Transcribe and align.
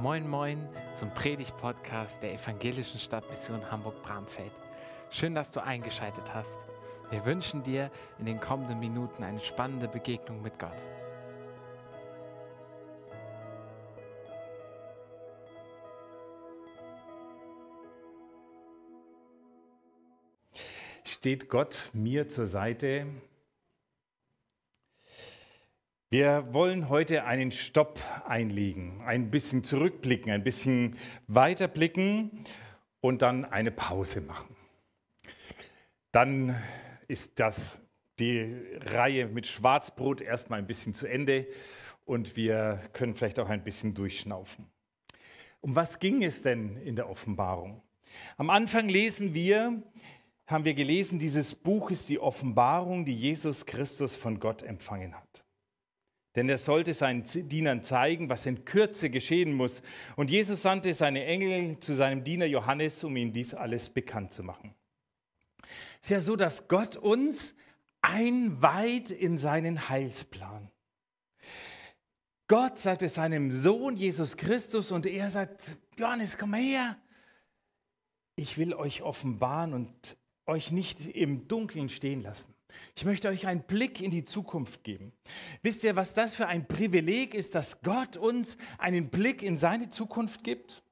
Moin 0.00 0.26
Moin 0.26 0.66
zum 0.94 1.12
Predigt-Podcast 1.12 2.22
der 2.22 2.32
Evangelischen 2.32 2.98
Stadtmission 2.98 3.70
Hamburg-Bramfeld. 3.70 4.50
Schön, 5.10 5.34
dass 5.34 5.50
du 5.50 5.62
eingeschaltet 5.62 6.32
hast. 6.32 6.58
Wir 7.10 7.26
wünschen 7.26 7.62
dir 7.62 7.90
in 8.18 8.24
den 8.24 8.40
kommenden 8.40 8.80
Minuten 8.80 9.22
eine 9.22 9.40
spannende 9.40 9.88
Begegnung 9.88 10.40
mit 10.40 10.58
Gott. 10.58 10.72
Steht 21.04 21.50
Gott 21.50 21.76
mir 21.92 22.26
zur 22.26 22.46
Seite? 22.46 23.04
Wir 26.12 26.52
wollen 26.52 26.88
heute 26.88 27.22
einen 27.22 27.52
Stopp 27.52 28.00
einlegen, 28.26 29.00
ein 29.02 29.30
bisschen 29.30 29.62
zurückblicken, 29.62 30.32
ein 30.32 30.42
bisschen 30.42 30.96
weiterblicken 31.28 32.44
und 33.00 33.22
dann 33.22 33.44
eine 33.44 33.70
Pause 33.70 34.20
machen. 34.20 34.56
Dann 36.10 36.60
ist 37.06 37.38
das 37.38 37.80
die 38.18 38.56
Reihe 38.80 39.28
mit 39.28 39.46
Schwarzbrot 39.46 40.20
erstmal 40.20 40.58
ein 40.58 40.66
bisschen 40.66 40.94
zu 40.94 41.06
Ende 41.06 41.46
und 42.04 42.34
wir 42.34 42.80
können 42.92 43.14
vielleicht 43.14 43.38
auch 43.38 43.48
ein 43.48 43.62
bisschen 43.62 43.94
durchschnaufen. 43.94 44.66
Um 45.60 45.76
was 45.76 46.00
ging 46.00 46.24
es 46.24 46.42
denn 46.42 46.76
in 46.78 46.96
der 46.96 47.08
Offenbarung? 47.08 47.82
Am 48.36 48.50
Anfang 48.50 48.88
lesen 48.88 49.32
wir, 49.32 49.80
haben 50.48 50.64
wir 50.64 50.74
gelesen, 50.74 51.20
dieses 51.20 51.54
Buch 51.54 51.92
ist 51.92 52.08
die 52.08 52.18
Offenbarung, 52.18 53.04
die 53.04 53.14
Jesus 53.14 53.64
Christus 53.64 54.16
von 54.16 54.40
Gott 54.40 54.64
empfangen 54.64 55.14
hat. 55.14 55.44
Denn 56.36 56.48
er 56.48 56.58
sollte 56.58 56.94
seinen 56.94 57.24
Dienern 57.24 57.82
zeigen, 57.82 58.28
was 58.28 58.46
in 58.46 58.64
Kürze 58.64 59.10
geschehen 59.10 59.52
muss. 59.52 59.82
Und 60.14 60.30
Jesus 60.30 60.62
sandte 60.62 60.94
seine 60.94 61.24
Engel 61.24 61.78
zu 61.80 61.94
seinem 61.94 62.22
Diener 62.22 62.46
Johannes, 62.46 63.02
um 63.02 63.16
ihm 63.16 63.32
dies 63.32 63.52
alles 63.52 63.88
bekannt 63.88 64.32
zu 64.32 64.44
machen. 64.44 64.74
Es 66.00 66.06
ist 66.06 66.10
ja 66.10 66.20
so, 66.20 66.36
dass 66.36 66.68
Gott 66.68 66.96
uns 66.96 67.54
einweiht 68.00 69.10
in 69.10 69.38
seinen 69.38 69.88
Heilsplan. 69.88 70.70
Gott 72.48 72.78
sagt 72.78 73.02
es 73.02 73.14
seinem 73.14 73.52
Sohn 73.52 73.96
Jesus 73.96 74.36
Christus 74.36 74.90
und 74.90 75.06
er 75.06 75.30
sagt, 75.30 75.76
Johannes, 75.96 76.38
komm 76.38 76.54
her. 76.54 76.96
Ich 78.34 78.56
will 78.56 78.74
euch 78.74 79.02
offenbaren 79.02 79.74
und 79.74 80.16
euch 80.46 80.72
nicht 80.72 81.06
im 81.06 81.46
Dunkeln 81.46 81.88
stehen 81.88 82.22
lassen. 82.22 82.54
Ich 82.96 83.04
möchte 83.04 83.28
euch 83.28 83.46
einen 83.46 83.62
Blick 83.62 84.00
in 84.00 84.10
die 84.10 84.24
Zukunft 84.24 84.84
geben. 84.84 85.12
Wisst 85.62 85.84
ihr, 85.84 85.96
was 85.96 86.14
das 86.14 86.34
für 86.34 86.46
ein 86.46 86.66
Privileg 86.66 87.34
ist, 87.34 87.54
dass 87.54 87.82
Gott 87.82 88.16
uns 88.16 88.56
einen 88.78 89.10
Blick 89.10 89.42
in 89.42 89.56
seine 89.56 89.88
Zukunft 89.88 90.44
gibt? 90.44 90.82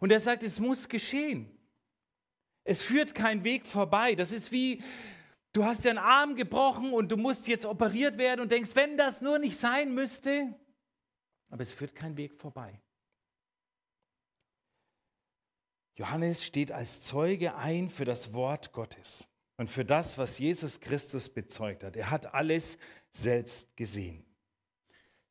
Und 0.00 0.10
er 0.10 0.20
sagt, 0.20 0.42
es 0.42 0.58
muss 0.58 0.88
geschehen. 0.88 1.50
Es 2.64 2.82
führt 2.82 3.14
kein 3.14 3.44
Weg 3.44 3.66
vorbei. 3.66 4.14
Das 4.14 4.32
ist 4.32 4.52
wie, 4.52 4.82
du 5.52 5.64
hast 5.64 5.84
dir 5.84 5.90
einen 5.90 5.98
Arm 5.98 6.34
gebrochen 6.34 6.92
und 6.92 7.10
du 7.10 7.16
musst 7.16 7.48
jetzt 7.48 7.64
operiert 7.64 8.18
werden 8.18 8.40
und 8.40 8.52
denkst, 8.52 8.70
wenn 8.74 8.96
das 8.96 9.20
nur 9.20 9.38
nicht 9.38 9.58
sein 9.58 9.94
müsste. 9.94 10.54
Aber 11.50 11.62
es 11.62 11.70
führt 11.70 11.94
kein 11.94 12.16
Weg 12.16 12.34
vorbei. 12.34 12.80
Johannes 15.94 16.44
steht 16.44 16.70
als 16.70 17.00
Zeuge 17.00 17.56
ein 17.56 17.90
für 17.90 18.04
das 18.04 18.32
Wort 18.32 18.72
Gottes 18.72 19.27
und 19.58 19.68
für 19.68 19.84
das, 19.84 20.16
was 20.16 20.38
Jesus 20.38 20.80
Christus 20.80 21.28
bezeugt 21.28 21.84
hat. 21.84 21.96
Er 21.96 22.10
hat 22.10 22.32
alles 22.32 22.78
selbst 23.10 23.76
gesehen. 23.76 24.24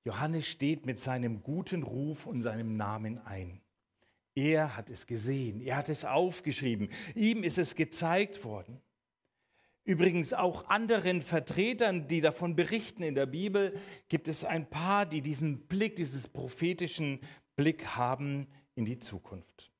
Johannes 0.03 0.45
steht 0.45 0.85
mit 0.85 0.99
seinem 0.99 1.41
guten 1.41 1.81
Ruf 1.83 2.27
und 2.27 2.41
seinem 2.41 2.77
Namen 2.77 3.17
ein. 3.25 3.61
Er 4.35 4.77
hat 4.77 4.89
es 4.89 5.07
gesehen, 5.07 5.61
er 5.61 5.77
hat 5.77 5.89
es 5.89 6.05
aufgeschrieben, 6.05 6.89
ihm 7.15 7.43
ist 7.43 7.57
es 7.57 7.73
gezeigt 7.73 8.43
worden. 8.43 8.79
Übrigens 9.83 10.33
auch 10.33 10.67
anderen 10.67 11.21
Vertretern, 11.21 12.09
die 12.09 12.19
davon 12.19 12.55
berichten 12.55 13.03
in 13.03 13.15
der 13.15 13.25
Bibel, 13.25 13.79
gibt 14.09 14.27
es 14.27 14.43
ein 14.43 14.69
paar, 14.69 15.05
die 15.05 15.21
diesen 15.21 15.65
Blick, 15.67 15.95
dieses 15.95 16.27
prophetischen 16.27 17.21
Blick 17.55 17.95
haben 17.95 18.47
in 18.75 18.83
die 18.83 18.99
Zukunft. 18.99 19.71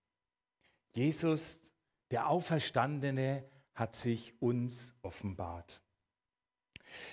Jesus, 0.94 1.60
der 2.10 2.30
Auferstandene, 2.30 3.44
hat 3.78 3.96
sich 3.96 4.34
uns 4.42 4.96
offenbart. 5.04 5.84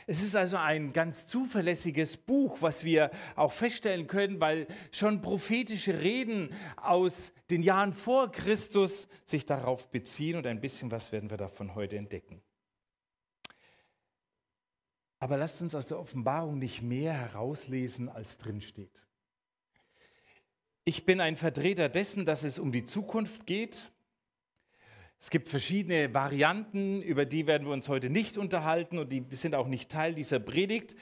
Es 0.06 0.22
ist 0.22 0.34
also 0.34 0.56
ein 0.56 0.94
ganz 0.94 1.26
zuverlässiges 1.26 2.16
Buch, 2.16 2.62
was 2.62 2.84
wir 2.84 3.10
auch 3.36 3.52
feststellen 3.52 4.06
können, 4.06 4.40
weil 4.40 4.66
schon 4.90 5.20
prophetische 5.20 6.00
Reden 6.00 6.54
aus 6.76 7.32
den 7.50 7.62
Jahren 7.62 7.92
vor 7.92 8.32
Christus 8.32 9.08
sich 9.26 9.44
darauf 9.44 9.90
beziehen 9.90 10.36
und 10.36 10.46
ein 10.46 10.62
bisschen 10.62 10.90
was 10.90 11.12
werden 11.12 11.28
wir 11.28 11.36
davon 11.36 11.74
heute 11.74 11.98
entdecken. 11.98 12.40
Aber 15.18 15.36
lasst 15.36 15.60
uns 15.60 15.74
aus 15.74 15.88
der 15.88 15.98
Offenbarung 15.98 16.58
nicht 16.58 16.80
mehr 16.80 17.12
herauslesen, 17.12 18.08
als 18.08 18.38
drin 18.38 18.62
steht. 18.62 19.04
Ich 20.86 21.04
bin 21.04 21.20
ein 21.20 21.36
Vertreter 21.36 21.90
dessen, 21.90 22.24
dass 22.24 22.42
es 22.42 22.58
um 22.58 22.72
die 22.72 22.86
Zukunft 22.86 23.46
geht 23.46 23.90
es 25.24 25.30
gibt 25.30 25.48
verschiedene 25.48 26.12
Varianten, 26.12 27.00
über 27.00 27.24
die 27.24 27.46
werden 27.46 27.66
wir 27.66 27.72
uns 27.72 27.88
heute 27.88 28.10
nicht 28.10 28.36
unterhalten 28.36 28.98
und 28.98 29.10
die 29.10 29.24
sind 29.30 29.54
auch 29.54 29.68
nicht 29.68 29.90
Teil 29.90 30.14
dieser 30.14 30.38
Predigt. 30.38 30.96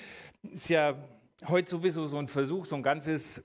Ist 0.45 0.69
ja 0.69 0.95
heute 1.49 1.69
sowieso 1.69 2.07
so 2.07 2.19
ein 2.19 2.29
Versuch, 2.29 2.67
so 2.67 2.77
ein 2.77 2.85
ganzes, 2.85 3.43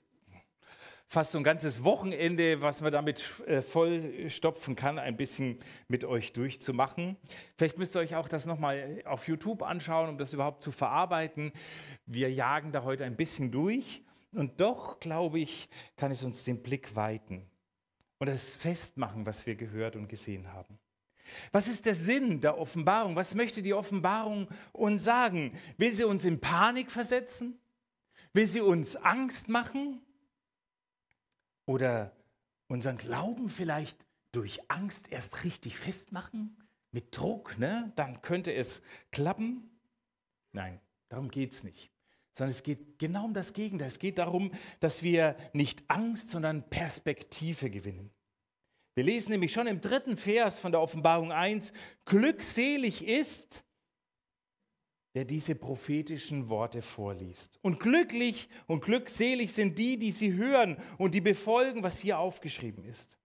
fast 1.08 1.32
so 1.32 1.38
ein 1.38 1.42
ganzes 1.42 1.82
Wochenende, 1.82 2.60
was 2.60 2.80
man 2.80 2.92
damit 2.92 3.24
äh, 3.48 3.60
vollstopfen 3.60 4.76
kann, 4.76 5.00
ein 5.00 5.16
bisschen 5.16 5.58
mit 5.88 6.04
euch 6.04 6.32
durchzumachen. 6.32 7.16
Vielleicht 7.56 7.76
müsst 7.76 7.96
ihr 7.96 7.98
euch 7.98 8.14
auch 8.14 8.28
das 8.28 8.46
nochmal 8.46 9.02
auf 9.04 9.26
YouTube 9.26 9.64
anschauen, 9.64 10.08
um 10.08 10.16
das 10.16 10.32
überhaupt 10.32 10.62
zu 10.62 10.70
verarbeiten. 10.70 11.50
Wir 12.06 12.30
jagen 12.30 12.70
da 12.70 12.84
heute 12.84 13.04
ein 13.04 13.16
bisschen 13.16 13.50
durch 13.50 14.04
und 14.30 14.60
doch, 14.60 15.00
glaube 15.00 15.40
ich, 15.40 15.68
kann 15.96 16.12
es 16.12 16.22
uns 16.22 16.44
den 16.44 16.62
Blick 16.62 16.94
weiten 16.94 17.50
und 18.18 18.26
das 18.28 18.56
festmachen, 18.56 19.26
was 19.26 19.46
wir 19.46 19.54
gehört 19.54 19.96
und 19.96 20.08
gesehen 20.08 20.52
haben. 20.52 20.78
Was 21.52 21.68
ist 21.68 21.86
der 21.86 21.94
Sinn 21.94 22.40
der 22.40 22.58
Offenbarung? 22.58 23.16
Was 23.16 23.34
möchte 23.34 23.62
die 23.62 23.74
Offenbarung 23.74 24.48
uns 24.72 25.04
sagen? 25.04 25.52
Will 25.76 25.92
sie 25.92 26.04
uns 26.04 26.24
in 26.24 26.40
Panik 26.40 26.90
versetzen? 26.90 27.58
Will 28.32 28.46
sie 28.46 28.60
uns 28.60 28.96
Angst 28.96 29.48
machen? 29.48 30.00
Oder 31.66 32.16
unseren 32.66 32.96
Glauben 32.96 33.48
vielleicht 33.48 34.06
durch 34.32 34.70
Angst 34.70 35.08
erst 35.10 35.44
richtig 35.44 35.76
festmachen? 35.76 36.56
Mit 36.92 37.16
Druck, 37.16 37.58
ne? 37.58 37.92
Dann 37.96 38.22
könnte 38.22 38.52
es 38.54 38.80
klappen? 39.10 39.78
Nein, 40.52 40.80
darum 41.10 41.28
geht 41.28 41.52
es 41.52 41.62
nicht. 41.62 41.90
Sondern 42.38 42.54
es 42.54 42.62
geht 42.62 43.00
genau 43.00 43.24
um 43.24 43.34
das 43.34 43.52
Gegenteil. 43.52 43.88
Es 43.88 43.98
geht 43.98 44.18
darum, 44.18 44.52
dass 44.78 45.02
wir 45.02 45.36
nicht 45.52 45.82
Angst, 45.90 46.28
sondern 46.28 46.70
Perspektive 46.70 47.68
gewinnen. 47.68 48.12
Wir 48.94 49.02
lesen 49.02 49.32
nämlich 49.32 49.52
schon 49.52 49.66
im 49.66 49.80
dritten 49.80 50.16
Vers 50.16 50.60
von 50.60 50.70
der 50.70 50.80
Offenbarung 50.80 51.32
1, 51.32 51.72
glückselig 52.04 53.04
ist, 53.04 53.64
wer 55.14 55.24
diese 55.24 55.56
prophetischen 55.56 56.48
Worte 56.48 56.80
vorliest. 56.80 57.58
Und 57.60 57.80
glücklich 57.80 58.48
und 58.68 58.84
glückselig 58.84 59.52
sind 59.52 59.76
die, 59.76 59.98
die 59.98 60.12
sie 60.12 60.34
hören 60.34 60.76
und 60.96 61.14
die 61.14 61.20
befolgen, 61.20 61.82
was 61.82 61.98
hier 61.98 62.20
aufgeschrieben 62.20 62.84
ist. 62.84 63.18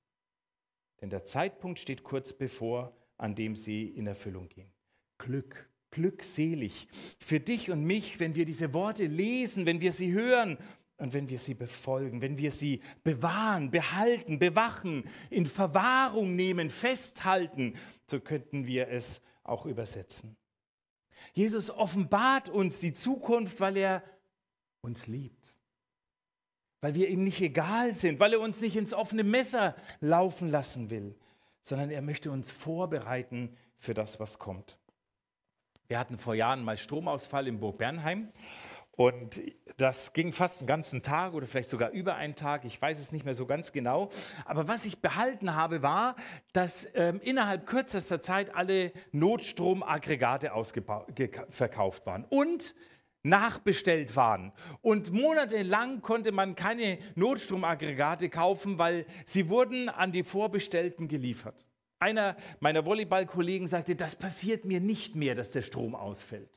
Denn 1.02 1.12
der 1.12 1.26
Zeitpunkt 1.26 1.78
steht 1.78 2.02
kurz 2.02 2.34
bevor, 2.34 2.98
an 3.18 3.36
dem 3.36 3.56
sie 3.56 3.90
in 3.90 4.08
Erfüllung 4.08 4.50
gehen. 4.50 4.74
Glück, 5.20 5.70
glückselig 5.94 6.88
für 7.20 7.40
dich 7.40 7.70
und 7.70 7.84
mich, 7.84 8.20
wenn 8.20 8.36
wir 8.36 8.46
diese 8.46 8.74
Worte 8.74 9.06
lesen, 9.06 9.66
wenn 9.66 9.80
wir 9.80 9.92
sie 9.92 10.12
hören 10.12 10.58
und 10.98 11.14
wenn 11.14 11.30
wir 11.30 11.38
sie 11.38 11.54
befolgen, 11.54 12.22
wenn 12.22 12.38
wir 12.38 12.52
sie 12.52 12.82
bewahren, 13.04 13.70
behalten, 13.72 14.40
bewachen, 14.40 15.04
in 15.30 15.46
Verwahrung 15.46 16.36
nehmen, 16.36 16.70
festhalten, 16.70 17.74
so 18.10 18.20
könnten 18.20 18.66
wir 18.66 18.90
es 18.90 19.22
auch 19.44 19.66
übersetzen. 19.66 20.36
Jesus 21.34 21.70
offenbart 21.70 22.50
uns 22.50 22.80
die 22.80 22.94
Zukunft, 22.94 23.60
weil 23.60 23.78
er 23.78 24.04
uns 24.82 25.08
liebt, 25.08 25.56
weil 26.82 26.96
wir 26.96 27.08
ihm 27.08 27.24
nicht 27.24 27.42
egal 27.42 27.94
sind, 27.96 28.20
weil 28.20 28.34
er 28.34 28.40
uns 28.40 28.62
nicht 28.62 28.76
ins 28.76 28.94
offene 28.94 29.24
Messer 29.24 29.76
laufen 30.00 30.50
lassen 30.50 30.90
will, 30.90 31.16
sondern 31.62 31.92
er 31.92 32.02
möchte 32.02 32.32
uns 32.32 32.50
vorbereiten 32.50 33.56
für 33.78 33.94
das, 33.94 34.20
was 34.20 34.40
kommt. 34.40 34.78
Wir 35.88 36.00
hatten 36.00 36.18
vor 36.18 36.36
Jahren 36.36 36.64
mal 36.64 36.78
Stromausfall 36.78 37.48
in 37.48 37.60
Burg 37.60 37.78
Bernheim 37.78 38.30
und 38.96 39.42
das 39.78 40.14
ging 40.14 40.34
fast 40.34 40.60
einen 40.60 40.68
ganzen 40.68 41.02
Tag 41.02 41.34
oder 41.34 41.48
vielleicht 41.48 41.70
sogar 41.70 41.90
über 41.92 42.16
einen 42.16 42.36
Tag, 42.36 42.64
ich 42.64 42.80
weiß 42.80 43.00
es 43.00 43.12
nicht 43.12 43.26
mehr 43.26 43.34
so 43.34 43.48
ganz 43.48 43.72
genau. 43.72 44.10
Aber 44.46 44.68
was 44.68 44.86
ich 44.86 45.02
behalten 45.02 45.56
habe, 45.56 45.82
war, 45.82 46.16
dass 46.54 46.88
ähm, 46.94 47.20
innerhalb 47.24 47.66
kürzester 47.66 48.22
Zeit 48.22 48.56
alle 48.56 48.92
Notstromaggregate 49.12 50.52
verkauft 51.50 52.06
waren. 52.06 52.26
Und 52.30 52.76
nachbestellt 53.24 54.16
waren. 54.18 54.52
Und 54.82 55.12
monatelang 55.14 56.02
konnte 56.02 56.34
man 56.34 56.56
keine 56.56 57.00
Notstromaggregate 57.16 58.30
kaufen, 58.30 58.78
weil 58.78 59.06
sie 59.26 59.50
wurden 59.50 59.88
an 59.88 60.12
die 60.12 60.24
Vorbestellten 60.24 61.08
geliefert. 61.08 61.66
Einer 62.04 62.36
meiner 62.60 62.86
Volleyballkollegen 62.86 63.70
sagte, 63.70 63.96
das 63.96 64.18
passiert 64.18 64.66
mir 64.66 64.82
nicht 64.82 65.16
mehr, 65.16 65.36
dass 65.36 65.52
der 65.52 65.62
Strom 65.62 65.96
ausfällt. 65.96 66.52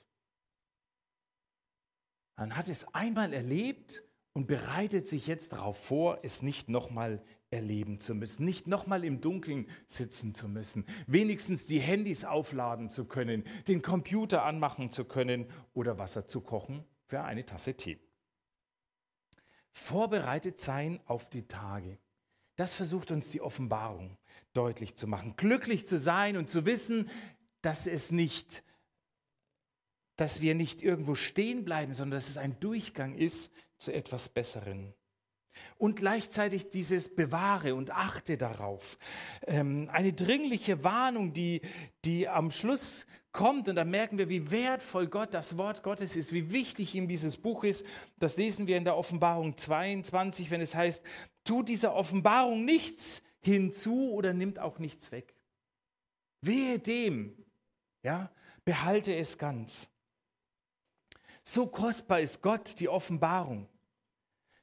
Man 2.35 2.57
hat 2.57 2.69
es 2.69 2.93
einmal 2.93 3.33
erlebt 3.33 4.03
und 4.33 4.49
bereitet 4.49 5.07
sich 5.07 5.29
jetzt 5.29 5.53
darauf 5.53 5.79
vor, 5.79 6.19
es 6.25 6.43
nicht 6.43 6.69
nochmal 6.69 7.23
erleben 7.51 8.01
zu 8.01 8.17
müssen, 8.17 8.45
nicht 8.45 8.67
nochmal 8.67 9.05
im 9.05 9.21
Dunkeln 9.21 9.69
sitzen 9.87 10.35
zu 10.35 10.49
müssen, 10.49 10.85
wenigstens 11.07 11.65
die 11.65 11.79
Handys 11.79 12.25
aufladen 12.25 12.91
zu 12.91 13.05
können, 13.05 13.45
den 13.69 13.83
Computer 13.83 14.43
anmachen 14.43 14.91
zu 14.91 15.05
können 15.05 15.47
oder 15.75 15.97
Wasser 15.97 16.27
zu 16.27 16.41
kochen 16.41 16.85
für 17.07 17.23
eine 17.23 17.45
Tasse 17.45 17.75
Tee. 17.75 18.01
Vorbereitet 19.71 20.59
sein 20.59 20.99
auf 21.07 21.31
die 21.31 21.47
Tage. 21.47 22.01
Das 22.56 22.75
versucht 22.75 23.11
uns 23.11 23.29
die 23.29 23.41
Offenbarung 23.41 24.17
deutlich 24.53 24.97
zu 24.97 25.06
machen. 25.06 25.35
Glücklich 25.37 25.87
zu 25.87 25.99
sein 25.99 26.37
und 26.37 26.49
zu 26.49 26.67
wissen, 26.67 27.11
dass 27.62 27.87
es 27.87 28.11
nicht 28.11 28.64
dass 30.17 30.41
wir 30.41 30.55
nicht 30.55 30.82
irgendwo 30.82 31.14
stehen 31.14 31.64
bleiben, 31.64 31.94
sondern 31.94 32.19
dass 32.19 32.29
es 32.29 32.38
ein 32.38 32.58
Durchgang 32.58 33.14
ist 33.14 33.53
zu 33.79 33.93
etwas 33.93 34.29
Besseren. 34.29 34.94
Und 35.79 35.97
gleichzeitig 35.97 36.70
dieses 36.70 37.14
Bewahre 37.14 37.75
und 37.75 37.91
achte 37.91 38.37
darauf. 38.37 38.99
Ähm, 39.47 39.88
eine 39.91 40.12
dringliche 40.12 40.85
Warnung, 40.85 41.32
die, 41.32 41.62
die 42.05 42.29
am 42.29 42.50
Schluss 42.50 43.06
kommt. 43.32 43.69
Und 43.69 43.76
da 43.76 43.85
merken 43.85 44.19
wir, 44.19 44.29
wie 44.29 44.50
wertvoll 44.50 45.06
Gott, 45.06 45.32
das 45.32 45.56
Wort 45.56 45.82
Gottes 45.82 46.14
ist, 46.14 46.32
wie 46.32 46.50
wichtig 46.50 46.94
ihm 46.94 47.09
dieses 47.09 47.38
Buch 47.38 47.64
ist. 47.64 47.87
Das 48.19 48.37
lesen 48.37 48.67
wir 48.67 48.76
in 48.76 48.85
der 48.85 48.99
Offenbarung 48.99 49.56
22, 49.56 50.50
wenn 50.50 50.61
es 50.61 50.75
heißt, 50.75 51.02
tut 51.47 51.69
dieser 51.69 51.95
Offenbarung 51.95 52.65
nichts 52.65 53.23
hinzu 53.41 54.13
oder 54.13 54.35
nimmt 54.35 54.59
auch 54.59 54.79
nichts 54.79 55.13
weg. 55.13 55.35
Wehe 56.43 56.79
dem, 56.79 57.45
ja, 58.03 58.31
behalte 58.65 59.15
es 59.15 59.39
ganz. 59.39 59.89
So 61.45 61.67
kostbar 61.67 62.21
ist 62.21 62.43
Gott 62.43 62.81
die 62.81 62.89
Offenbarung, 62.89 63.69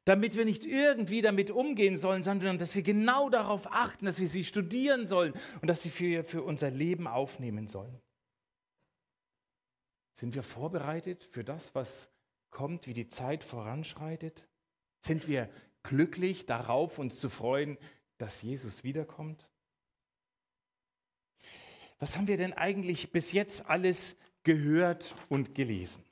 damit 0.06 0.36
wir 0.36 0.44
nicht 0.44 0.66
irgendwie 0.66 1.22
damit 1.22 1.50
umgehen 1.50 1.98
sollen, 1.98 2.24
sondern 2.24 2.58
dass 2.58 2.76
wir 2.76 2.84
genau 2.84 3.30
darauf 3.30 3.72
achten, 3.72 4.06
dass 4.06 4.20
wir 4.20 4.28
sie 4.28 4.44
studieren 4.44 5.08
sollen 5.08 5.34
und 5.62 5.68
dass 5.68 5.82
sie 5.82 5.90
für, 5.90 6.24
für 6.24 6.44
unser 6.44 6.70
Leben 6.70 7.08
aufnehmen 7.08 7.68
sollen. 7.68 8.02
Sind 10.14 10.36
wir 10.36 10.44
vorbereitet 10.44 11.28
für 11.32 11.44
das, 11.44 11.74
was 11.74 12.12
kommt, 12.52 12.86
wie 12.86 12.94
die 12.94 13.08
Zeit 13.08 13.44
voranschreitet? 13.44 14.48
Sind 15.02 15.28
wir 15.28 15.50
glücklich 15.84 16.46
darauf, 16.46 16.98
uns 16.98 17.20
zu 17.20 17.30
freuen, 17.30 17.78
dass 18.18 18.42
Jesus 18.42 18.84
wiederkommt? 18.84 19.48
Was 22.00 22.18
haben 22.18 22.28
wir 22.28 22.38
denn 22.38 22.54
eigentlich 22.54 23.12
bis 23.12 23.32
jetzt 23.32 23.66
alles 23.68 24.18
gehört 24.44 25.16
und 25.30 25.56
gelesen? 25.56 26.04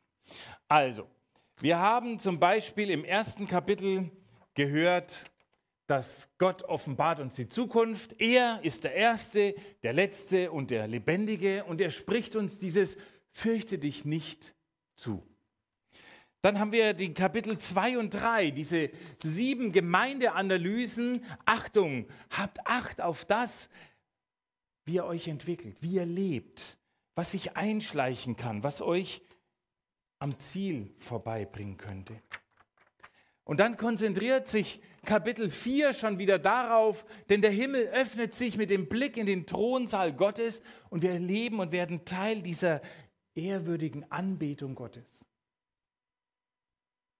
Also, 0.67 1.07
wir 1.59 1.79
haben 1.79 2.19
zum 2.19 2.39
Beispiel 2.39 2.89
im 2.89 3.03
ersten 3.03 3.47
Kapitel 3.47 4.09
gehört, 4.53 5.25
dass 5.87 6.29
Gott 6.37 6.63
offenbart 6.63 7.19
uns 7.19 7.35
die 7.35 7.49
Zukunft. 7.49 8.19
Er 8.21 8.63
ist 8.63 8.85
der 8.85 8.93
Erste, 8.93 9.53
der 9.83 9.91
Letzte 9.91 10.51
und 10.51 10.71
der 10.71 10.87
Lebendige 10.87 11.65
und 11.65 11.81
er 11.81 11.89
spricht 11.89 12.37
uns 12.37 12.57
dieses 12.59 12.95
Fürchte 13.31 13.77
dich 13.77 14.05
nicht 14.05 14.55
zu. 14.95 15.21
Dann 16.41 16.59
haben 16.59 16.71
wir 16.71 16.93
die 16.93 17.13
Kapitel 17.13 17.59
2 17.59 17.99
und 17.99 18.09
3, 18.15 18.49
diese 18.49 18.89
sieben 19.21 19.71
Gemeindeanalysen. 19.71 21.23
Achtung, 21.45 22.07
habt 22.31 22.65
Acht 22.65 22.99
auf 22.99 23.25
das, 23.25 23.69
wie 24.85 24.95
ihr 24.95 25.05
euch 25.05 25.27
entwickelt, 25.27 25.77
wie 25.81 25.93
ihr 25.93 26.05
lebt, 26.05 26.77
was 27.13 27.31
sich 27.31 27.55
einschleichen 27.55 28.37
kann, 28.37 28.63
was 28.63 28.81
euch 28.81 29.21
am 30.17 30.37
Ziel 30.39 30.91
vorbeibringen 30.97 31.77
könnte. 31.77 32.19
Und 33.43 33.59
dann 33.59 33.77
konzentriert 33.77 34.47
sich 34.47 34.81
Kapitel 35.05 35.49
4 35.49 35.93
schon 35.93 36.17
wieder 36.17 36.39
darauf, 36.39 37.05
denn 37.29 37.41
der 37.41 37.51
Himmel 37.51 37.87
öffnet 37.87 38.33
sich 38.33 38.57
mit 38.57 38.71
dem 38.71 38.87
Blick 38.87 39.17
in 39.17 39.25
den 39.27 39.45
Thronsaal 39.45 40.13
Gottes 40.13 40.61
und 40.89 41.03
wir 41.03 41.11
erleben 41.11 41.59
und 41.59 41.71
werden 41.71 42.05
Teil 42.05 42.41
dieser 42.41 42.81
ehrwürdigen 43.35 44.09
Anbetung 44.11 44.73
Gottes. 44.73 45.25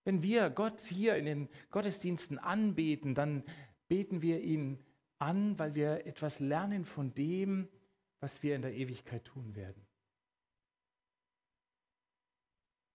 Wenn 0.04 0.24
wir 0.24 0.50
Gott 0.50 0.82
hier 0.82 1.16
in 1.16 1.26
den 1.26 1.50
Gottesdiensten 1.70 2.40
anbeten, 2.40 3.16
dann 3.16 3.44
beten 3.88 4.22
wir 4.22 4.42
ihn 4.42 4.84
an, 5.20 5.58
weil 5.60 5.76
wir 5.76 6.06
etwas 6.06 6.40
lernen 6.40 6.86
von 6.86 7.14
dem, 7.14 7.70
was 8.20 8.42
wir 8.44 8.56
in 8.56 8.62
der 8.62 8.74
Ewigkeit 8.74 9.24
tun 9.26 9.56
werden. 9.56 9.86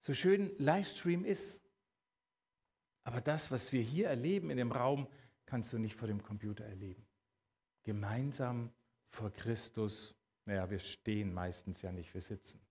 so 0.06 0.14
schön 0.14 0.56
Livestream 0.58 1.24
ist. 1.24 1.60
Aber 3.02 3.20
das, 3.20 3.50
was 3.50 3.72
wir 3.72 3.82
hier 3.82 4.08
erleben 4.08 4.50
in 4.50 4.56
dem 4.56 4.70
Raum, 4.70 5.08
kannst 5.46 5.72
du 5.72 5.78
nicht 5.78 5.96
vor 5.96 6.06
dem 6.06 6.22
Computer 6.22 6.64
erleben. 6.64 7.04
Gemeinsam 7.82 8.72
vor 9.08 9.32
Christus, 9.32 10.14
naja, 10.44 10.70
wir 10.70 10.78
stehen 10.78 11.34
meistens 11.34 11.82
ja 11.82 11.90
nicht, 11.90 12.14
wir 12.14 12.20
sitzen. 12.20 12.64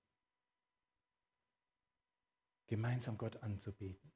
Gemeinsam 2.68 3.18
Gott 3.18 3.36
anzubeten. 3.44 4.15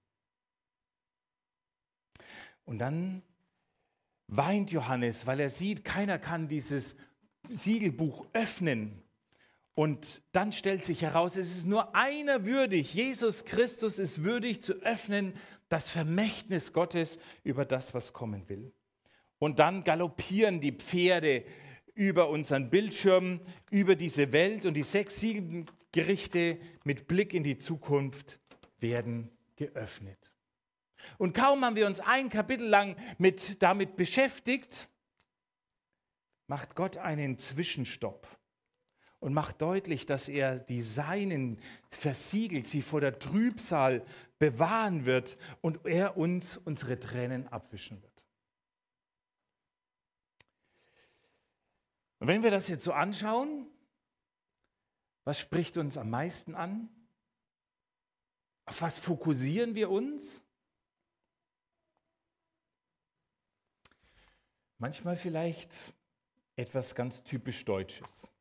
Und 2.70 2.78
dann 2.78 3.24
weint 4.28 4.72
Johannes, 4.72 5.26
weil 5.26 5.40
er 5.40 5.50
sieht, 5.50 5.84
keiner 5.84 6.20
kann 6.20 6.48
dieses 6.48 6.96
Siegelbuch 7.50 8.28
öffnen. 8.34 9.02
Und 9.74 10.22
dann 10.34 10.52
stellt 10.52 10.86
sich 10.86 11.02
heraus, 11.02 11.36
es 11.36 11.50
ist 11.50 11.66
nur 11.66 11.96
einer 11.96 12.46
würdig. 12.46 12.94
Jesus 12.94 13.44
Christus 13.44 13.98
ist 13.98 14.24
würdig 14.24 14.62
zu 14.62 14.74
öffnen 14.84 15.34
das 15.70 15.88
Vermächtnis 15.88 16.72
Gottes 16.72 17.18
über 17.44 17.66
das, 17.66 17.96
was 17.96 18.14
kommen 18.14 18.48
will. 18.50 18.72
Und 19.40 19.58
dann 19.58 19.84
galoppieren 19.84 20.62
die 20.62 20.74
Pferde 20.74 21.46
über 21.96 22.30
unseren 22.30 22.70
Bildschirm, 22.70 23.40
über 23.72 23.96
diese 23.96 24.32
Welt 24.32 24.68
und 24.68 24.76
die 24.76 24.84
sechs, 24.84 25.20
sieben 25.20 25.66
Gerichte 25.92 26.60
mit 26.84 27.08
Blick 27.08 27.34
in 27.34 27.42
die 27.42 27.58
Zukunft 27.58 28.40
werden 28.80 29.32
geöffnet. 29.56 30.29
Und 31.18 31.34
kaum 31.34 31.64
haben 31.64 31.76
wir 31.76 31.88
uns 31.88 32.00
ein 32.00 32.30
Kapitel 32.30 32.68
lang 32.68 32.96
mit, 33.18 33.62
damit 33.62 33.96
beschäftigt, 33.96 34.90
macht 36.48 36.76
Gott 36.76 36.98
einen 36.98 37.38
Zwischenstopp 37.38 38.28
und 39.20 39.34
macht 39.34 39.62
deutlich, 39.62 40.06
dass 40.06 40.28
er 40.28 40.60
die 40.60 40.82
Seinen 40.82 41.60
versiegelt, 41.92 42.68
sie 42.68 42.82
vor 42.82 43.02
der 43.02 43.20
Trübsal 43.20 44.04
bewahren 44.40 45.06
wird 45.06 45.38
und 45.62 45.86
er 45.86 46.18
uns 46.18 46.58
unsere 46.58 47.00
Tränen 47.00 47.48
abwischen 47.48 48.02
wird. 48.02 48.26
Und 52.20 52.28
wenn 52.28 52.44
wir 52.44 52.52
das 52.52 52.68
jetzt 52.68 52.84
so 52.84 52.94
anschauen, 52.94 53.68
was 55.24 55.40
spricht 55.40 55.78
uns 55.78 55.98
am 55.98 56.10
meisten 56.10 56.56
an? 56.56 56.90
Auf 58.66 58.82
was 58.82 58.98
fokussieren 58.98 59.76
wir 59.76 59.90
uns? 59.90 60.44
Manchmal 64.80 65.18
vielleicht 65.18 65.94
etwas 66.56 66.96
ganz 66.96 67.22
typisch 67.24 67.66
Deutsches. 67.66 68.32